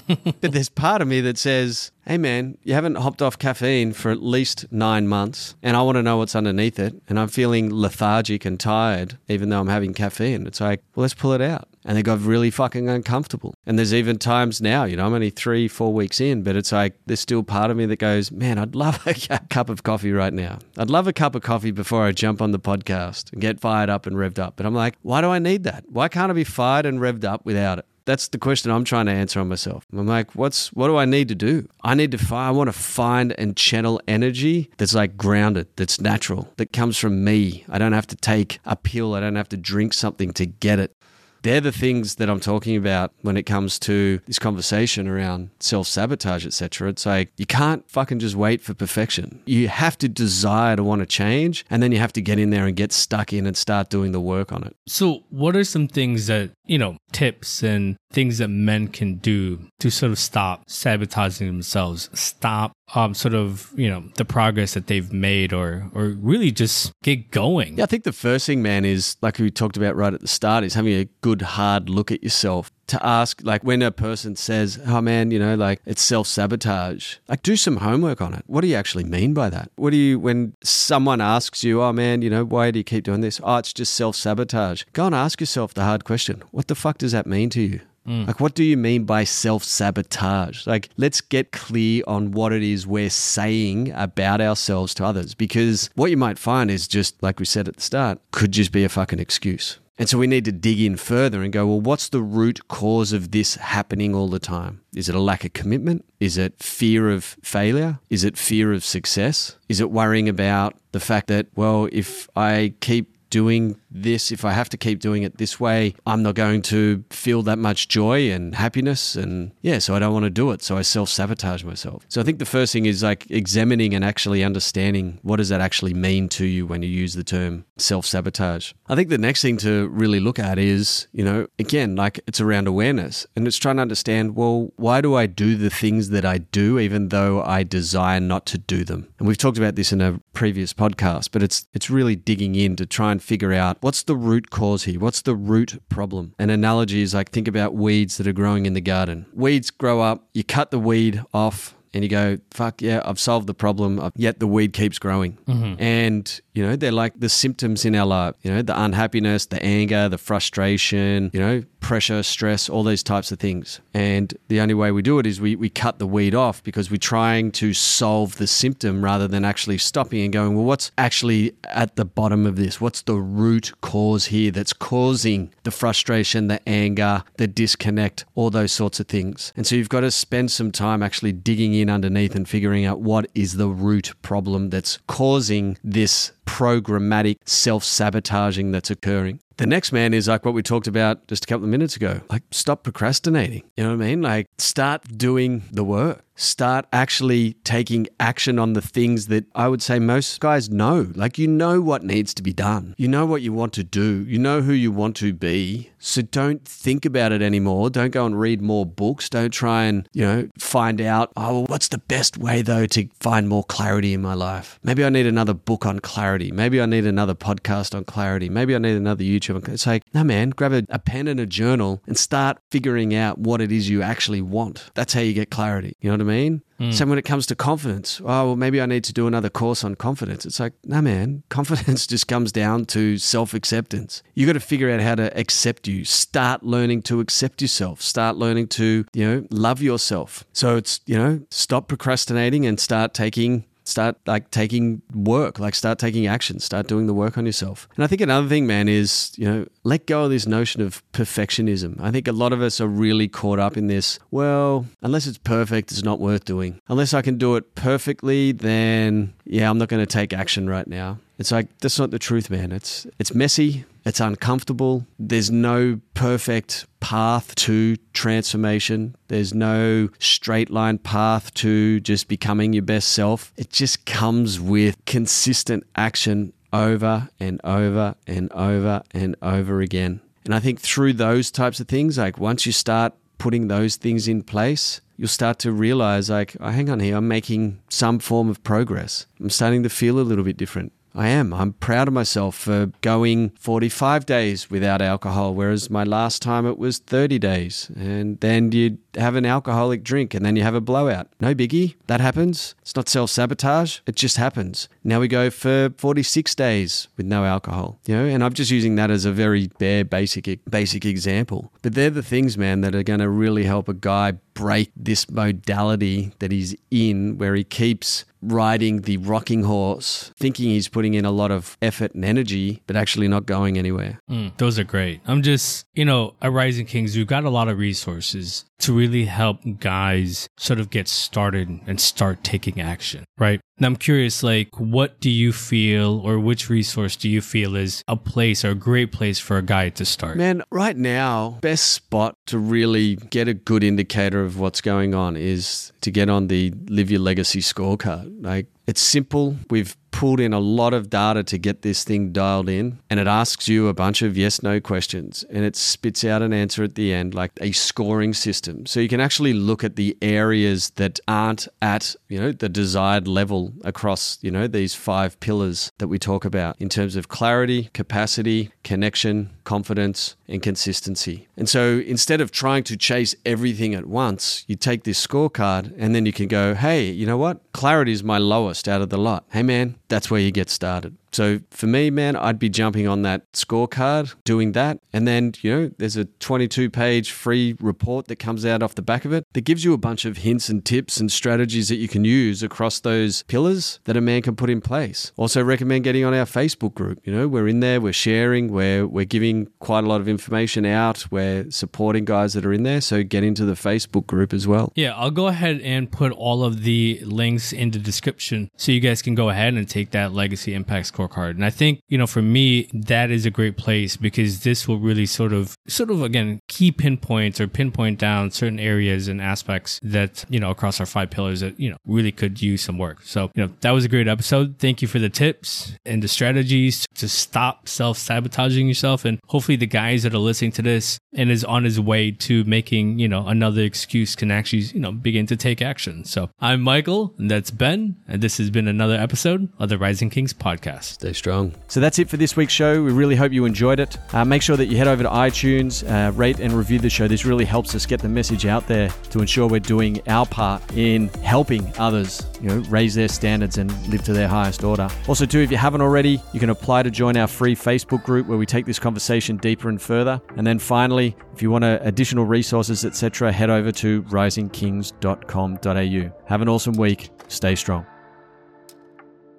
but 0.40 0.52
there's 0.52 0.68
part 0.68 1.00
of 1.00 1.08
me 1.08 1.20
that 1.22 1.38
says, 1.38 1.92
hey 2.10 2.18
man, 2.18 2.58
you 2.64 2.74
haven't 2.74 2.96
hopped 2.96 3.22
off 3.22 3.38
caffeine 3.38 3.92
for 3.92 4.10
at 4.10 4.20
least 4.20 4.66
nine 4.72 5.06
months, 5.06 5.54
and 5.62 5.76
I 5.76 5.82
want 5.82 5.94
to 5.94 6.02
know 6.02 6.16
what's 6.16 6.34
underneath 6.34 6.78
it. 6.80 7.00
And 7.08 7.20
I'm 7.20 7.28
feeling 7.28 7.72
lethargic 7.72 8.44
and 8.44 8.58
tired, 8.58 9.16
even 9.28 9.48
though 9.48 9.60
I'm 9.60 9.68
having 9.68 9.94
caffeine. 9.94 10.44
It's 10.46 10.60
like, 10.60 10.82
well, 10.94 11.02
let's 11.02 11.14
pull 11.14 11.32
it 11.34 11.40
out. 11.40 11.68
And 11.84 11.96
they 11.96 12.02
got 12.02 12.20
really 12.20 12.50
fucking 12.50 12.90
uncomfortable. 12.90 13.54
And 13.64 13.78
there's 13.78 13.94
even 13.94 14.18
times 14.18 14.60
now, 14.60 14.84
you 14.84 14.96
know, 14.96 15.06
I'm 15.06 15.14
only 15.14 15.30
three, 15.30 15.66
four 15.66 15.94
weeks 15.94 16.20
in, 16.20 16.42
but 16.42 16.54
it's 16.54 16.72
like 16.72 16.94
there's 17.06 17.20
still 17.20 17.42
part 17.42 17.70
of 17.70 17.76
me 17.78 17.86
that 17.86 17.96
goes, 17.96 18.30
man, 18.30 18.58
I'd 18.58 18.74
love 18.74 19.00
a 19.06 19.38
cup 19.48 19.70
of 19.70 19.82
coffee 19.82 20.12
right 20.12 20.32
now. 20.32 20.58
I'd 20.76 20.90
love 20.90 21.06
a 21.06 21.12
cup 21.12 21.34
of 21.34 21.42
coffee 21.42 21.70
before 21.70 22.02
I 22.04 22.12
jump 22.12 22.42
on 22.42 22.50
the 22.50 22.58
podcast 22.58 23.32
and 23.32 23.40
get 23.40 23.60
fired 23.60 23.88
up 23.88 24.06
and 24.06 24.16
revved 24.16 24.38
up. 24.38 24.56
But 24.56 24.66
I'm 24.66 24.74
like, 24.74 24.96
why 25.00 25.22
do 25.22 25.28
I 25.28 25.38
need 25.38 25.64
that? 25.64 25.84
Why 25.88 26.09
can't 26.10 26.30
I 26.30 26.34
be 26.34 26.44
fired 26.44 26.84
and 26.84 27.00
revved 27.00 27.24
up 27.24 27.44
without 27.46 27.78
it? 27.78 27.86
That's 28.04 28.28
the 28.28 28.38
question 28.38 28.70
I'm 28.70 28.84
trying 28.84 29.06
to 29.06 29.12
answer 29.12 29.40
on 29.40 29.48
myself. 29.48 29.86
I'm 29.92 30.06
like, 30.06 30.34
what's 30.34 30.72
what 30.72 30.88
do 30.88 30.96
I 30.96 31.04
need 31.04 31.28
to 31.28 31.34
do? 31.34 31.68
I 31.84 31.94
need 31.94 32.10
to 32.10 32.18
find 32.18 32.48
I 32.48 32.50
want 32.50 32.68
to 32.68 32.72
find 32.72 33.34
and 33.38 33.56
channel 33.56 34.00
energy 34.08 34.70
that's 34.78 34.94
like 34.94 35.16
grounded, 35.16 35.68
that's 35.76 36.00
natural, 36.00 36.52
that 36.56 36.72
comes 36.72 36.98
from 36.98 37.22
me. 37.22 37.64
I 37.68 37.78
don't 37.78 37.92
have 37.92 38.08
to 38.08 38.16
take 38.16 38.58
a 38.64 38.74
pill, 38.74 39.14
I 39.14 39.20
don't 39.20 39.36
have 39.36 39.48
to 39.50 39.56
drink 39.56 39.92
something 39.92 40.32
to 40.32 40.46
get 40.46 40.78
it. 40.78 40.96
They're 41.42 41.60
the 41.60 41.72
things 41.72 42.16
that 42.16 42.28
I'm 42.28 42.40
talking 42.40 42.76
about 42.76 43.12
when 43.22 43.36
it 43.36 43.44
comes 43.44 43.78
to 43.80 44.20
this 44.26 44.38
conversation 44.38 45.08
around 45.08 45.50
self 45.60 45.86
sabotage, 45.86 46.46
etc. 46.46 46.88
It's 46.88 47.06
like 47.06 47.32
you 47.36 47.46
can't 47.46 47.88
fucking 47.90 48.18
just 48.18 48.36
wait 48.36 48.60
for 48.60 48.74
perfection. 48.74 49.42
You 49.46 49.68
have 49.68 49.96
to 49.98 50.08
desire 50.08 50.76
to 50.76 50.84
want 50.84 51.00
to 51.00 51.06
change, 51.06 51.64
and 51.70 51.82
then 51.82 51.92
you 51.92 51.98
have 51.98 52.12
to 52.14 52.20
get 52.20 52.38
in 52.38 52.50
there 52.50 52.66
and 52.66 52.76
get 52.76 52.92
stuck 52.92 53.32
in 53.32 53.46
and 53.46 53.56
start 53.56 53.90
doing 53.90 54.12
the 54.12 54.20
work 54.20 54.52
on 54.52 54.64
it. 54.64 54.76
So, 54.86 55.24
what 55.30 55.56
are 55.56 55.64
some 55.64 55.88
things 55.88 56.26
that, 56.26 56.50
you 56.66 56.78
know, 56.78 56.96
tips 57.12 57.62
and 57.62 57.96
things 58.12 58.38
that 58.38 58.48
men 58.48 58.88
can 58.88 59.16
do 59.16 59.68
to 59.80 59.90
sort 59.90 60.12
of 60.12 60.18
stop 60.18 60.62
sabotaging 60.68 61.46
themselves, 61.46 62.10
stop 62.12 62.72
um, 62.94 63.14
sort 63.14 63.34
of, 63.34 63.70
you 63.76 63.88
know, 63.88 64.04
the 64.16 64.24
progress 64.24 64.74
that 64.74 64.86
they've 64.86 65.12
made 65.12 65.52
or, 65.52 65.90
or 65.94 66.08
really 66.08 66.50
just 66.50 66.92
get 67.02 67.30
going? 67.30 67.78
Yeah, 67.78 67.84
I 67.84 67.86
think 67.86 68.04
the 68.04 68.12
first 68.12 68.46
thing, 68.46 68.62
man, 68.62 68.84
is 68.84 69.16
like 69.22 69.38
we 69.38 69.50
talked 69.50 69.76
about 69.76 69.96
right 69.96 70.12
at 70.12 70.20
the 70.20 70.28
start, 70.28 70.64
is 70.64 70.74
having 70.74 70.94
a 70.94 71.04
good 71.20 71.42
hard 71.42 71.88
look 71.88 72.10
at 72.10 72.22
yourself. 72.22 72.70
To 72.88 73.06
ask, 73.06 73.40
like, 73.44 73.62
when 73.62 73.82
a 73.82 73.92
person 73.92 74.34
says, 74.34 74.80
Oh 74.84 75.00
man, 75.00 75.30
you 75.30 75.38
know, 75.38 75.54
like 75.54 75.80
it's 75.86 76.02
self 76.02 76.26
sabotage, 76.26 77.18
like, 77.28 77.40
do 77.44 77.54
some 77.54 77.76
homework 77.76 78.20
on 78.20 78.34
it. 78.34 78.42
What 78.48 78.62
do 78.62 78.66
you 78.66 78.74
actually 78.74 79.04
mean 79.04 79.32
by 79.32 79.48
that? 79.48 79.70
What 79.76 79.90
do 79.90 79.96
you, 79.96 80.18
when 80.18 80.54
someone 80.64 81.20
asks 81.20 81.62
you, 81.62 81.80
Oh 81.82 81.92
man, 81.92 82.20
you 82.20 82.30
know, 82.30 82.44
why 82.44 82.72
do 82.72 82.80
you 82.80 82.84
keep 82.84 83.04
doing 83.04 83.20
this? 83.20 83.40
Oh, 83.44 83.58
it's 83.58 83.72
just 83.72 83.94
self 83.94 84.16
sabotage. 84.16 84.82
Go 84.92 85.06
and 85.06 85.14
ask 85.14 85.38
yourself 85.38 85.72
the 85.72 85.84
hard 85.84 86.04
question 86.04 86.42
What 86.50 86.66
the 86.66 86.74
fuck 86.74 86.98
does 86.98 87.12
that 87.12 87.28
mean 87.28 87.48
to 87.50 87.60
you? 87.60 87.80
Mm. 88.06 88.26
Like, 88.26 88.40
what 88.40 88.54
do 88.54 88.64
you 88.64 88.76
mean 88.76 89.04
by 89.04 89.24
self 89.24 89.64
sabotage? 89.64 90.66
Like, 90.66 90.88
let's 90.96 91.20
get 91.20 91.52
clear 91.52 92.02
on 92.06 92.32
what 92.32 92.52
it 92.52 92.62
is 92.62 92.86
we're 92.86 93.10
saying 93.10 93.92
about 93.94 94.40
ourselves 94.40 94.94
to 94.94 95.04
others 95.04 95.34
because 95.34 95.90
what 95.94 96.10
you 96.10 96.16
might 96.16 96.38
find 96.38 96.70
is 96.70 96.88
just, 96.88 97.22
like 97.22 97.38
we 97.38 97.44
said 97.46 97.68
at 97.68 97.76
the 97.76 97.82
start, 97.82 98.18
could 98.32 98.52
just 98.52 98.72
be 98.72 98.84
a 98.84 98.88
fucking 98.88 99.18
excuse. 99.18 99.78
And 100.00 100.08
so 100.08 100.16
we 100.16 100.26
need 100.26 100.46
to 100.46 100.52
dig 100.52 100.80
in 100.80 100.96
further 100.96 101.42
and 101.42 101.52
go, 101.52 101.66
well, 101.66 101.80
what's 101.80 102.08
the 102.08 102.22
root 102.22 102.68
cause 102.68 103.12
of 103.12 103.32
this 103.32 103.56
happening 103.56 104.14
all 104.14 104.28
the 104.28 104.38
time? 104.38 104.80
Is 104.94 105.10
it 105.10 105.14
a 105.14 105.20
lack 105.20 105.44
of 105.44 105.52
commitment? 105.52 106.06
Is 106.18 106.38
it 106.38 106.58
fear 106.58 107.10
of 107.10 107.36
failure? 107.42 107.98
Is 108.08 108.24
it 108.24 108.38
fear 108.38 108.72
of 108.72 108.82
success? 108.82 109.56
Is 109.68 109.78
it 109.78 109.90
worrying 109.90 110.26
about 110.26 110.74
the 110.92 111.00
fact 111.00 111.26
that, 111.26 111.48
well, 111.54 111.86
if 111.92 112.30
I 112.34 112.72
keep 112.80 113.14
doing 113.30 113.80
this, 113.90 114.30
if 114.30 114.44
I 114.44 114.52
have 114.52 114.68
to 114.70 114.76
keep 114.76 115.00
doing 115.00 115.22
it 115.22 115.38
this 115.38 115.58
way, 115.58 115.94
I'm 116.06 116.22
not 116.22 116.34
going 116.34 116.62
to 116.62 117.04
feel 117.10 117.42
that 117.42 117.58
much 117.58 117.88
joy 117.88 118.30
and 118.30 118.54
happiness. 118.54 119.16
And 119.16 119.52
yeah, 119.62 119.78
so 119.78 119.94
I 119.94 119.98
don't 119.98 120.12
want 120.12 120.24
to 120.24 120.30
do 120.30 120.50
it. 120.50 120.62
So 120.62 120.76
I 120.76 120.82
self 120.82 121.08
sabotage 121.08 121.64
myself. 121.64 122.04
So 122.08 122.20
I 122.20 122.24
think 122.24 122.38
the 122.38 122.44
first 122.44 122.72
thing 122.72 122.86
is 122.86 123.02
like 123.02 123.30
examining 123.30 123.94
and 123.94 124.04
actually 124.04 124.44
understanding 124.44 125.18
what 125.22 125.36
does 125.36 125.48
that 125.48 125.60
actually 125.60 125.94
mean 125.94 126.28
to 126.30 126.44
you 126.44 126.66
when 126.66 126.82
you 126.82 126.88
use 126.88 127.14
the 127.14 127.24
term 127.24 127.64
self 127.78 128.06
sabotage. 128.06 128.72
I 128.88 128.94
think 128.94 129.08
the 129.08 129.18
next 129.18 129.42
thing 129.42 129.56
to 129.58 129.88
really 129.88 130.20
look 130.20 130.38
at 130.38 130.58
is, 130.58 131.06
you 131.12 131.24
know, 131.24 131.46
again, 131.58 131.96
like 131.96 132.20
it's 132.26 132.40
around 132.40 132.66
awareness 132.66 133.26
and 133.36 133.46
it's 133.46 133.56
trying 133.56 133.76
to 133.76 133.82
understand, 133.82 134.36
well, 134.36 134.72
why 134.76 135.00
do 135.00 135.14
I 135.14 135.26
do 135.26 135.56
the 135.56 135.70
things 135.70 136.10
that 136.10 136.24
I 136.24 136.38
do 136.38 136.78
even 136.78 137.08
though 137.08 137.42
I 137.42 137.62
desire 137.62 138.20
not 138.20 138.46
to 138.46 138.58
do 138.58 138.84
them? 138.84 139.08
And 139.18 139.26
we've 139.26 139.38
talked 139.38 139.58
about 139.58 139.76
this 139.76 139.92
in 139.92 140.00
a 140.00 140.20
previous 140.32 140.72
podcast, 140.72 141.30
but 141.32 141.42
it's 141.42 141.66
it's 141.72 141.90
really 141.90 142.16
digging 142.16 142.54
in 142.54 142.76
to 142.76 142.86
try 142.86 143.12
and 143.12 143.19
figure 143.20 143.52
out 143.52 143.78
what's 143.80 144.02
the 144.02 144.16
root 144.16 144.50
cause 144.50 144.84
here? 144.84 144.98
What's 144.98 145.22
the 145.22 145.34
root 145.34 145.80
problem? 145.88 146.34
An 146.38 146.50
analogy 146.50 147.02
is 147.02 147.14
like 147.14 147.30
think 147.30 147.48
about 147.48 147.74
weeds 147.74 148.16
that 148.18 148.26
are 148.26 148.32
growing 148.32 148.66
in 148.66 148.74
the 148.74 148.80
garden. 148.80 149.26
Weeds 149.32 149.70
grow 149.70 150.00
up, 150.00 150.28
you 150.34 150.44
cut 150.44 150.70
the 150.70 150.78
weed 150.78 151.22
off 151.32 151.74
and 151.92 152.04
you 152.04 152.10
go, 152.10 152.38
fuck 152.50 152.80
yeah, 152.80 153.02
I've 153.04 153.18
solved 153.18 153.46
the 153.46 153.54
problem, 153.54 154.12
yet 154.16 154.38
the 154.38 154.46
weed 154.46 154.72
keeps 154.72 154.98
growing. 154.98 155.38
Mm-hmm. 155.48 155.82
And, 155.82 156.40
you 156.54 156.64
know, 156.64 156.76
they're 156.76 156.92
like 156.92 157.18
the 157.18 157.28
symptoms 157.28 157.84
in 157.84 157.94
our 157.94 158.06
life, 158.06 158.34
you 158.42 158.50
know, 158.50 158.62
the 158.62 158.80
unhappiness, 158.80 159.46
the 159.46 159.62
anger, 159.62 160.08
the 160.08 160.18
frustration, 160.18 161.30
you 161.32 161.40
know, 161.40 161.62
pressure, 161.80 162.22
stress, 162.22 162.68
all 162.68 162.84
these 162.84 163.02
types 163.02 163.32
of 163.32 163.38
things. 163.38 163.80
And 163.94 164.32
the 164.48 164.60
only 164.60 164.74
way 164.74 164.92
we 164.92 165.02
do 165.02 165.18
it 165.18 165.26
is 165.26 165.40
we, 165.40 165.56
we 165.56 165.70
cut 165.70 165.98
the 165.98 166.06
weed 166.06 166.34
off 166.34 166.62
because 166.62 166.90
we're 166.90 166.98
trying 166.98 167.50
to 167.52 167.72
solve 167.72 168.36
the 168.36 168.46
symptom 168.46 169.02
rather 169.02 169.26
than 169.26 169.44
actually 169.44 169.78
stopping 169.78 170.20
and 170.20 170.32
going, 170.32 170.54
well, 170.54 170.64
what's 170.64 170.92
actually 170.98 171.54
at 171.64 171.96
the 171.96 172.04
bottom 172.04 172.46
of 172.46 172.56
this? 172.56 172.80
What's 172.80 173.02
the 173.02 173.16
root 173.16 173.72
cause 173.80 174.26
here 174.26 174.50
that's 174.50 174.72
causing 174.72 175.52
the 175.64 175.70
frustration, 175.70 176.48
the 176.48 176.60
anger, 176.68 177.24
the 177.38 177.48
disconnect, 177.48 178.24
all 178.34 178.50
those 178.50 178.72
sorts 178.72 179.00
of 179.00 179.08
things? 179.08 179.52
And 179.56 179.66
so 179.66 179.74
you've 179.74 179.88
got 179.88 180.00
to 180.00 180.10
spend 180.10 180.50
some 180.52 180.70
time 180.70 181.02
actually 181.02 181.32
digging 181.32 181.74
in 181.74 181.79
underneath 181.88 182.34
and 182.34 182.48
figuring 182.48 182.84
out 182.84 183.00
what 183.00 183.26
is 183.34 183.56
the 183.56 183.68
root 183.68 184.12
problem 184.22 184.70
that's 184.70 184.98
causing 185.06 185.78
this 185.82 186.32
programmatic 186.44 187.36
self 187.46 187.84
sabotaging 187.84 188.72
that's 188.72 188.90
occurring. 188.90 189.40
The 189.56 189.66
next 189.66 189.92
man 189.92 190.14
is 190.14 190.26
like 190.26 190.44
what 190.44 190.54
we 190.54 190.62
talked 190.62 190.86
about 190.86 191.26
just 191.28 191.44
a 191.44 191.46
couple 191.46 191.64
of 191.64 191.70
minutes 191.70 191.94
ago. 191.94 192.22
Like, 192.30 192.42
stop 192.50 192.82
procrastinating. 192.82 193.62
You 193.76 193.84
know 193.84 193.90
what 193.90 194.02
I 194.02 194.08
mean? 194.08 194.22
Like, 194.22 194.46
start 194.58 195.02
doing 195.18 195.62
the 195.70 195.84
work 195.84 196.24
start 196.40 196.86
actually 196.92 197.52
taking 197.64 198.08
action 198.18 198.58
on 198.58 198.72
the 198.72 198.80
things 198.80 199.26
that 199.26 199.44
I 199.54 199.68
would 199.68 199.82
say 199.82 199.98
most 199.98 200.40
guys 200.40 200.70
know. 200.70 201.12
Like, 201.14 201.38
you 201.38 201.46
know 201.46 201.80
what 201.80 202.02
needs 202.02 202.32
to 202.34 202.42
be 202.42 202.52
done, 202.52 202.94
you 202.96 203.08
know 203.08 203.26
what 203.26 203.42
you 203.42 203.52
want 203.52 203.72
to 203.74 203.84
do, 203.84 204.24
you 204.26 204.38
know 204.38 204.62
who 204.62 204.72
you 204.72 204.90
want 204.90 205.16
to 205.16 205.32
be. 205.32 205.90
So 206.02 206.22
don't 206.22 206.64
think 206.66 207.04
about 207.04 207.30
it 207.32 207.42
anymore. 207.42 207.90
Don't 207.90 208.10
go 208.10 208.24
and 208.24 208.40
read 208.40 208.62
more 208.62 208.86
books. 208.86 209.28
Don't 209.28 209.50
try 209.50 209.84
and, 209.84 210.08
you 210.14 210.24
know, 210.24 210.48
find 210.58 210.98
out, 211.00 211.30
oh, 211.36 211.50
well, 211.52 211.64
what's 211.66 211.88
the 211.88 211.98
best 211.98 212.38
way 212.38 212.62
though 212.62 212.86
to 212.86 213.08
find 213.20 213.48
more 213.48 213.64
clarity 213.64 214.14
in 214.14 214.22
my 214.22 214.32
life? 214.32 214.78
Maybe 214.82 215.04
I 215.04 215.10
need 215.10 215.26
another 215.26 215.52
book 215.52 215.84
on 215.84 216.00
clarity. 216.00 216.50
Maybe 216.52 216.80
I 216.80 216.86
need 216.86 217.06
another 217.06 217.34
podcast 217.34 217.94
on 217.94 218.04
clarity. 218.04 218.48
Maybe 218.48 218.74
I 218.74 218.78
need 218.78 218.96
another 218.96 219.24
YouTube. 219.24 219.68
It's 219.68 219.86
like, 219.86 220.04
no, 220.14 220.24
man, 220.24 220.50
grab 220.50 220.72
a, 220.72 220.84
a 220.88 220.98
pen 220.98 221.28
and 221.28 221.38
a 221.38 221.46
journal 221.46 222.02
and 222.06 222.16
start 222.16 222.58
figuring 222.70 223.14
out 223.14 223.38
what 223.38 223.60
it 223.60 223.70
is 223.70 223.90
you 223.90 224.00
actually 224.00 224.40
want. 224.40 224.90
That's 224.94 225.12
how 225.12 225.20
you 225.20 225.34
get 225.34 225.50
clarity. 225.50 225.96
You 226.00 226.08
know 226.10 226.14
what 226.14 226.20
I 226.22 226.24
mean? 226.24 226.29
Mean? 226.30 226.62
Mm. 226.80 226.94
Same 226.94 227.08
when 227.10 227.18
it 227.18 227.24
comes 227.24 227.46
to 227.46 227.54
confidence. 227.54 228.20
Oh, 228.22 228.24
well, 228.24 228.56
maybe 228.56 228.80
I 228.80 228.86
need 228.86 229.04
to 229.04 229.12
do 229.12 229.26
another 229.26 229.50
course 229.50 229.84
on 229.84 229.94
confidence. 229.96 230.46
It's 230.46 230.58
like, 230.58 230.72
no, 230.84 231.02
man, 231.02 231.42
confidence 231.48 232.06
just 232.06 232.26
comes 232.26 232.52
down 232.52 232.86
to 232.86 233.18
self 233.18 233.52
acceptance. 233.54 234.22
You 234.34 234.46
got 234.46 234.54
to 234.54 234.60
figure 234.60 234.90
out 234.90 235.00
how 235.00 235.14
to 235.16 235.36
accept 235.38 235.86
you. 235.86 236.04
Start 236.04 236.62
learning 236.62 237.02
to 237.02 237.20
accept 237.20 237.60
yourself. 237.60 238.00
Start 238.00 238.36
learning 238.36 238.68
to, 238.68 239.04
you 239.12 239.26
know, 239.26 239.46
love 239.50 239.82
yourself. 239.82 240.44
So 240.52 240.76
it's, 240.76 241.00
you 241.06 241.16
know, 241.18 241.42
stop 241.50 241.88
procrastinating 241.88 242.66
and 242.66 242.80
start 242.80 243.12
taking 243.12 243.64
start 243.84 244.16
like 244.26 244.50
taking 244.50 245.02
work, 245.14 245.58
like 245.58 245.74
start 245.74 245.98
taking 245.98 246.26
action, 246.26 246.60
start 246.60 246.86
doing 246.86 247.06
the 247.06 247.14
work 247.14 247.36
on 247.38 247.46
yourself. 247.46 247.88
And 247.96 248.04
I 248.04 248.06
think 248.06 248.20
another 248.20 248.48
thing, 248.48 248.66
man, 248.66 248.88
is, 248.88 249.32
you 249.36 249.44
know, 249.46 249.66
let 249.84 250.06
go 250.06 250.24
of 250.24 250.30
this 250.30 250.46
notion 250.46 250.82
of 250.82 251.02
perfectionism. 251.12 252.00
I 252.00 252.10
think 252.10 252.28
a 252.28 252.32
lot 252.32 252.52
of 252.52 252.62
us 252.62 252.80
are 252.80 252.86
really 252.86 253.28
caught 253.28 253.58
up 253.58 253.76
in 253.76 253.86
this. 253.86 254.18
Well, 254.30 254.86
unless 255.02 255.26
it's 255.26 255.38
perfect, 255.38 255.92
it's 255.92 256.02
not 256.02 256.20
worth 256.20 256.44
doing. 256.44 256.80
Unless 256.88 257.14
I 257.14 257.22
can 257.22 257.38
do 257.38 257.56
it 257.56 257.74
perfectly, 257.74 258.52
then 258.52 259.32
yeah, 259.44 259.68
I'm 259.70 259.78
not 259.78 259.88
going 259.88 260.02
to 260.02 260.06
take 260.06 260.32
action 260.32 260.68
right 260.68 260.86
now. 260.86 261.18
It's 261.38 261.50
like 261.50 261.78
that's 261.78 261.98
not 261.98 262.10
the 262.10 262.18
truth, 262.18 262.50
man. 262.50 262.70
It's 262.70 263.06
it's 263.18 263.34
messy, 263.34 263.86
it's 264.04 264.20
uncomfortable. 264.20 265.06
There's 265.18 265.50
no 265.50 266.00
perfect 266.14 266.86
path 267.00 267.54
to 267.56 267.96
transformation. 268.12 269.16
There's 269.28 269.54
no 269.54 270.08
straight 270.18 270.70
line 270.70 270.98
path 270.98 271.52
to 271.54 272.00
just 272.00 272.28
becoming 272.28 272.72
your 272.72 272.82
best 272.82 273.08
self. 273.08 273.52
It 273.56 273.70
just 273.70 274.06
comes 274.06 274.60
with 274.60 274.96
consistent 275.06 275.84
action 275.96 276.52
over 276.72 277.28
and 277.38 277.60
over 277.64 278.14
and 278.26 278.50
over 278.52 279.02
and 279.12 279.36
over 279.42 279.80
again. 279.80 280.20
And 280.44 280.54
I 280.54 280.60
think 280.60 280.80
through 280.80 281.14
those 281.14 281.50
types 281.50 281.80
of 281.80 281.88
things, 281.88 282.16
like 282.18 282.38
once 282.38 282.64
you 282.64 282.72
start 282.72 283.14
putting 283.38 283.68
those 283.68 283.96
things 283.96 284.28
in 284.28 284.42
place, 284.42 285.00
you'll 285.16 285.28
start 285.28 285.58
to 285.58 285.72
realize, 285.72 286.30
like, 286.30 286.56
oh, 286.60 286.70
hang 286.70 286.88
on 286.88 287.00
here, 287.00 287.16
I'm 287.16 287.28
making 287.28 287.80
some 287.88 288.18
form 288.18 288.48
of 288.48 288.62
progress. 288.62 289.26
I'm 289.38 289.50
starting 289.50 289.82
to 289.82 289.90
feel 289.90 290.18
a 290.18 290.22
little 290.22 290.44
bit 290.44 290.56
different. 290.56 290.92
I 291.14 291.28
am. 291.28 291.52
I'm 291.52 291.72
proud 291.74 292.08
of 292.08 292.14
myself 292.14 292.54
for 292.54 292.92
going 293.00 293.50
45 293.58 294.26
days 294.26 294.70
without 294.70 295.02
alcohol, 295.02 295.54
whereas 295.54 295.90
my 295.90 296.04
last 296.04 296.42
time 296.42 296.66
it 296.66 296.78
was 296.78 296.98
30 296.98 297.38
days. 297.38 297.90
And 297.96 298.38
then 298.40 298.72
you 298.72 298.98
have 299.16 299.34
an 299.34 299.44
alcoholic 299.46 300.04
drink 300.04 300.34
and 300.34 300.44
then 300.44 300.56
you 300.56 300.62
have 300.62 300.74
a 300.74 300.80
blowout. 300.80 301.28
No 301.40 301.54
biggie. 301.54 301.96
That 302.06 302.20
happens. 302.20 302.74
It's 302.82 302.94
not 302.94 303.08
self 303.08 303.30
sabotage. 303.30 304.00
It 304.06 304.16
just 304.16 304.36
happens. 304.36 304.88
Now 305.02 305.20
we 305.20 305.28
go 305.28 305.50
for 305.50 305.92
46 305.98 306.54
days 306.54 307.08
with 307.16 307.26
no 307.26 307.44
alcohol, 307.44 307.98
you 308.06 308.14
know, 308.16 308.26
and 308.26 308.44
I'm 308.44 308.52
just 308.52 308.70
using 308.70 308.96
that 308.96 309.10
as 309.10 309.24
a 309.24 309.32
very 309.32 309.68
bare, 309.78 310.04
basic, 310.04 310.60
basic 310.68 311.04
example. 311.04 311.72
But 311.82 311.94
they're 311.94 312.10
the 312.10 312.22
things, 312.22 312.56
man, 312.56 312.82
that 312.82 312.94
are 312.94 313.02
going 313.02 313.20
to 313.20 313.28
really 313.28 313.64
help 313.64 313.88
a 313.88 313.94
guy 313.94 314.32
break 314.54 314.90
this 314.94 315.30
modality 315.30 316.32
that 316.38 316.52
he's 316.52 316.74
in 316.90 317.38
where 317.38 317.54
he 317.54 317.64
keeps 317.64 318.24
riding 318.42 319.02
the 319.02 319.16
rocking 319.18 319.64
horse, 319.64 320.32
thinking 320.38 320.70
he's 320.70 320.88
putting 320.88 321.14
in 321.14 321.24
a 321.24 321.30
lot 321.30 321.50
of 321.50 321.76
effort 321.82 322.14
and 322.14 322.24
energy, 322.24 322.82
but 322.86 322.96
actually 322.96 323.28
not 323.28 323.46
going 323.46 323.78
anywhere. 323.78 324.18
Mm, 324.30 324.56
those 324.56 324.78
are 324.78 324.84
great. 324.84 325.20
I'm 325.26 325.42
just, 325.42 325.84
you 325.94 326.04
know, 326.04 326.34
at 326.40 326.52
Rising 326.52 326.86
Kings, 326.86 327.16
we've 327.16 327.26
got 327.26 327.44
a 327.44 327.50
lot 327.50 327.68
of 327.68 327.78
resources 327.78 328.64
to 328.80 328.92
really 328.92 329.26
help 329.26 329.58
guys 329.78 330.48
sort 330.58 330.80
of 330.80 330.90
get 330.90 331.06
started 331.08 331.80
and 331.86 332.00
start 332.00 332.42
taking 332.42 332.80
action, 332.80 333.24
right? 333.38 333.60
And 333.80 333.86
I'm 333.86 333.96
curious, 333.96 334.42
like, 334.42 334.78
what 334.78 335.20
do 335.20 335.30
you 335.30 335.54
feel 335.54 336.20
or 336.20 336.38
which 336.38 336.68
resource 336.68 337.16
do 337.16 337.30
you 337.30 337.40
feel 337.40 337.76
is 337.76 338.04
a 338.06 338.14
place 338.14 338.62
or 338.62 338.72
a 338.72 338.74
great 338.74 339.10
place 339.10 339.38
for 339.38 339.56
a 339.56 339.62
guy 339.62 339.88
to 339.88 340.04
start? 340.04 340.36
Man, 340.36 340.62
right 340.70 340.94
now, 340.94 341.56
best 341.62 341.92
spot 341.92 342.36
to 342.48 342.58
really 342.58 343.16
get 343.16 343.48
a 343.48 343.54
good 343.54 343.82
indicator 343.82 344.42
of 344.42 344.60
what's 344.60 344.82
going 344.82 345.14
on 345.14 345.34
is 345.34 345.92
to 346.02 346.10
get 346.10 346.28
on 346.28 346.48
the 346.48 346.74
Live 346.90 347.10
Your 347.10 347.20
Legacy 347.20 347.60
scorecard. 347.60 348.44
Like, 348.44 348.66
it's 348.86 349.00
simple. 349.00 349.56
We've 349.70 349.96
pulled 350.10 350.40
in 350.40 350.52
a 350.52 350.58
lot 350.58 350.92
of 350.94 351.10
data 351.10 351.42
to 351.44 351.58
get 351.58 351.82
this 351.82 352.04
thing 352.04 352.32
dialed 352.32 352.68
in, 352.68 352.98
and 353.08 353.20
it 353.20 353.26
asks 353.26 353.68
you 353.68 353.88
a 353.88 353.94
bunch 353.94 354.22
of 354.22 354.36
yes 354.36 354.62
no 354.62 354.80
questions, 354.80 355.44
and 355.50 355.64
it 355.64 355.76
spits 355.76 356.24
out 356.24 356.42
an 356.42 356.52
answer 356.52 356.82
at 356.82 356.94
the 356.94 357.12
end, 357.12 357.34
like 357.34 357.52
a 357.60 357.72
scoring 357.72 358.34
system. 358.34 358.86
So 358.86 359.00
you 359.00 359.08
can 359.08 359.20
actually 359.20 359.52
look 359.52 359.84
at 359.84 359.96
the 359.96 360.16
areas 360.22 360.90
that 360.90 361.20
aren't 361.26 361.68
at, 361.80 362.14
you 362.28 362.40
know, 362.40 362.52
the 362.52 362.68
desired 362.68 363.28
level 363.28 363.72
across, 363.84 364.38
you 364.42 364.50
know, 364.50 364.66
these 364.66 364.94
five 364.94 365.38
pillars 365.40 365.92
that 365.98 366.08
we 366.08 366.18
talk 366.18 366.44
about 366.44 366.76
in 366.78 366.88
terms 366.88 367.16
of 367.16 367.28
clarity, 367.28 367.90
capacity, 367.92 368.70
connection, 368.84 369.50
confidence, 369.64 370.36
and 370.48 370.62
consistency. 370.62 371.46
And 371.56 371.68
so 371.68 372.02
instead 372.06 372.40
of 372.40 372.50
trying 372.50 372.84
to 372.84 372.96
chase 372.96 373.34
everything 373.46 373.94
at 373.94 374.06
once, 374.06 374.64
you 374.66 374.76
take 374.76 375.04
this 375.04 375.24
scorecard 375.24 375.92
and 375.96 376.14
then 376.14 376.26
you 376.26 376.32
can 376.32 376.48
go, 376.48 376.74
hey, 376.74 377.10
you 377.10 377.26
know 377.26 377.36
what? 377.36 377.60
Clarity 377.72 378.12
is 378.12 378.24
my 378.24 378.38
lowest 378.38 378.88
out 378.88 379.00
of 379.00 379.10
the 379.10 379.18
lot. 379.18 379.44
Hey, 379.50 379.62
man, 379.62 379.96
that's 380.10 380.30
where 380.30 380.40
you 380.40 380.50
get 380.50 380.68
started. 380.68 381.16
So 381.32 381.60
for 381.70 381.86
me, 381.86 382.10
man, 382.10 382.36
I'd 382.36 382.58
be 382.58 382.68
jumping 382.68 383.06
on 383.06 383.22
that 383.22 383.50
scorecard, 383.52 384.34
doing 384.44 384.72
that. 384.72 384.98
And 385.12 385.26
then, 385.26 385.52
you 385.62 385.70
know, 385.70 385.90
there's 385.98 386.16
a 386.16 386.24
22 386.24 386.90
page 386.90 387.32
free 387.32 387.76
report 387.80 388.28
that 388.28 388.36
comes 388.36 388.64
out 388.64 388.82
off 388.82 388.94
the 388.94 389.02
back 389.02 389.24
of 389.24 389.32
it 389.32 389.46
that 389.52 389.62
gives 389.62 389.84
you 389.84 389.92
a 389.92 389.98
bunch 389.98 390.24
of 390.24 390.38
hints 390.38 390.68
and 390.68 390.84
tips 390.84 391.18
and 391.18 391.30
strategies 391.30 391.88
that 391.88 391.96
you 391.96 392.08
can 392.08 392.24
use 392.24 392.62
across 392.62 393.00
those 393.00 393.42
pillars 393.44 394.00
that 394.04 394.16
a 394.16 394.20
man 394.20 394.42
can 394.42 394.56
put 394.56 394.70
in 394.70 394.80
place. 394.80 395.32
Also 395.36 395.62
recommend 395.62 396.04
getting 396.04 396.24
on 396.24 396.34
our 396.34 396.44
Facebook 396.44 396.94
group. 396.94 397.20
You 397.24 397.34
know, 397.34 397.48
we're 397.48 397.68
in 397.68 397.80
there, 397.80 398.00
we're 398.00 398.12
sharing, 398.12 398.72
we're, 398.72 399.06
we're 399.06 399.24
giving 399.24 399.68
quite 399.78 400.04
a 400.04 400.06
lot 400.06 400.20
of 400.20 400.28
information 400.28 400.84
out, 400.84 401.30
we're 401.30 401.70
supporting 401.70 402.24
guys 402.24 402.54
that 402.54 402.64
are 402.64 402.72
in 402.72 402.82
there. 402.82 403.00
So 403.00 403.22
get 403.22 403.44
into 403.44 403.64
the 403.64 403.74
Facebook 403.74 404.26
group 404.26 404.52
as 404.52 404.66
well. 404.66 404.92
Yeah, 404.94 405.14
I'll 405.14 405.30
go 405.30 405.46
ahead 405.46 405.80
and 405.82 406.10
put 406.10 406.32
all 406.32 406.64
of 406.64 406.82
the 406.82 407.20
links 407.24 407.72
in 407.72 407.90
the 407.90 407.98
description 407.98 408.70
so 408.76 408.92
you 408.92 409.00
guys 409.00 409.22
can 409.22 409.34
go 409.34 409.48
ahead 409.50 409.74
and 409.74 409.88
take 409.88 410.10
that 410.10 410.32
Legacy 410.32 410.74
Impact 410.74 411.12
scorecard. 411.20 411.50
And 411.50 411.64
I 411.64 411.70
think, 411.70 412.00
you 412.08 412.18
know, 412.18 412.26
for 412.26 412.42
me, 412.42 412.88
that 412.92 413.30
is 413.30 413.46
a 413.46 413.50
great 413.50 413.76
place 413.76 414.16
because 414.16 414.60
this 414.60 414.86
will 414.88 414.98
really 414.98 415.26
sort 415.26 415.52
of, 415.52 415.74
sort 415.88 416.10
of 416.10 416.22
again, 416.22 416.60
key 416.68 416.92
pinpoints 416.92 417.60
or 417.60 417.68
pinpoint 417.68 418.18
down 418.18 418.50
certain 418.50 418.80
areas 418.80 419.28
and 419.28 419.40
aspects 419.40 419.98
that, 420.02 420.44
you 420.48 420.60
know, 420.60 420.70
across 420.70 421.00
our 421.00 421.06
five 421.06 421.30
pillars 421.30 421.60
that, 421.60 421.78
you 421.78 421.90
know, 421.90 421.96
really 422.06 422.32
could 422.32 422.60
use 422.60 422.82
some 422.82 422.98
work. 422.98 423.22
So, 423.22 423.50
you 423.54 423.66
know, 423.66 423.72
that 423.80 423.90
was 423.90 424.04
a 424.04 424.08
great 424.08 424.28
episode. 424.28 424.76
Thank 424.78 425.02
you 425.02 425.08
for 425.08 425.18
the 425.18 425.28
tips 425.28 425.92
and 426.04 426.22
the 426.22 426.28
strategies 426.28 427.06
to 427.16 427.28
stop 427.28 427.88
self 427.88 428.18
sabotaging 428.18 428.88
yourself. 428.88 429.24
And 429.24 429.38
hopefully 429.48 429.76
the 429.76 429.86
guys 429.86 430.22
that 430.22 430.34
are 430.34 430.38
listening 430.38 430.72
to 430.72 430.82
this 430.82 431.18
and 431.34 431.50
is 431.50 431.64
on 431.64 431.84
his 431.84 432.00
way 432.00 432.30
to 432.30 432.64
making, 432.64 433.18
you 433.18 433.28
know, 433.28 433.46
another 433.46 433.82
excuse 433.82 434.34
can 434.34 434.50
actually, 434.50 434.82
you 434.82 435.00
know, 435.00 435.12
begin 435.12 435.46
to 435.46 435.56
take 435.56 435.82
action. 435.82 436.24
So 436.24 436.50
I'm 436.58 436.80
Michael 436.80 437.34
and 437.38 437.50
that's 437.50 437.70
Ben. 437.70 438.16
And 438.26 438.42
this 438.42 438.58
has 438.58 438.70
been 438.70 438.88
another 438.88 439.14
episode 439.14 439.68
of 439.78 439.88
the 439.88 439.98
Rising 439.98 440.30
Kings 440.30 440.52
podcast. 440.52 441.09
Stay 441.10 441.32
strong. 441.32 441.74
So 441.88 442.00
that's 442.00 442.18
it 442.18 442.28
for 442.28 442.36
this 442.36 442.56
week's 442.56 442.72
show. 442.72 443.02
We 443.02 443.12
really 443.12 443.34
hope 443.34 443.52
you 443.52 443.64
enjoyed 443.64 444.00
it. 444.00 444.16
Uh, 444.32 444.44
make 444.44 444.62
sure 444.62 444.76
that 444.76 444.86
you 444.86 444.96
head 444.96 445.08
over 445.08 445.24
to 445.24 445.28
iTunes, 445.28 446.08
uh, 446.08 446.32
rate 446.32 446.60
and 446.60 446.72
review 446.72 446.98
the 446.98 447.10
show. 447.10 447.26
This 447.26 447.44
really 447.44 447.64
helps 447.64 447.94
us 447.94 448.06
get 448.06 448.20
the 448.20 448.28
message 448.28 448.64
out 448.64 448.86
there 448.86 449.10
to 449.30 449.40
ensure 449.40 449.66
we're 449.66 449.80
doing 449.80 450.22
our 450.28 450.46
part 450.46 450.82
in 450.96 451.28
helping 451.42 451.92
others, 451.98 452.46
you 452.62 452.68
know, 452.68 452.78
raise 452.88 453.14
their 453.14 453.28
standards 453.28 453.78
and 453.78 453.90
live 454.08 454.22
to 454.22 454.32
their 454.32 454.48
highest 454.48 454.84
order. 454.84 455.08
Also, 455.26 455.46
too, 455.46 455.60
if 455.60 455.70
you 455.70 455.76
haven't 455.76 456.00
already, 456.00 456.40
you 456.52 456.60
can 456.60 456.70
apply 456.70 457.02
to 457.02 457.10
join 457.10 457.36
our 457.36 457.48
free 457.48 457.74
Facebook 457.74 458.22
group 458.22 458.46
where 458.46 458.58
we 458.58 458.66
take 458.66 458.86
this 458.86 459.00
conversation 459.00 459.56
deeper 459.56 459.88
and 459.88 460.00
further. 460.00 460.40
And 460.56 460.66
then 460.66 460.78
finally, 460.78 461.36
if 461.52 461.60
you 461.60 461.70
want 461.70 461.84
additional 461.84 462.44
resources, 462.44 463.04
etc., 463.04 463.52
head 463.52 463.70
over 463.70 463.90
to 463.92 464.22
risingkings.com.au. 464.22 466.44
Have 466.46 466.62
an 466.62 466.68
awesome 466.68 466.94
week. 466.94 467.30
Stay 467.48 467.74
strong. 467.74 468.06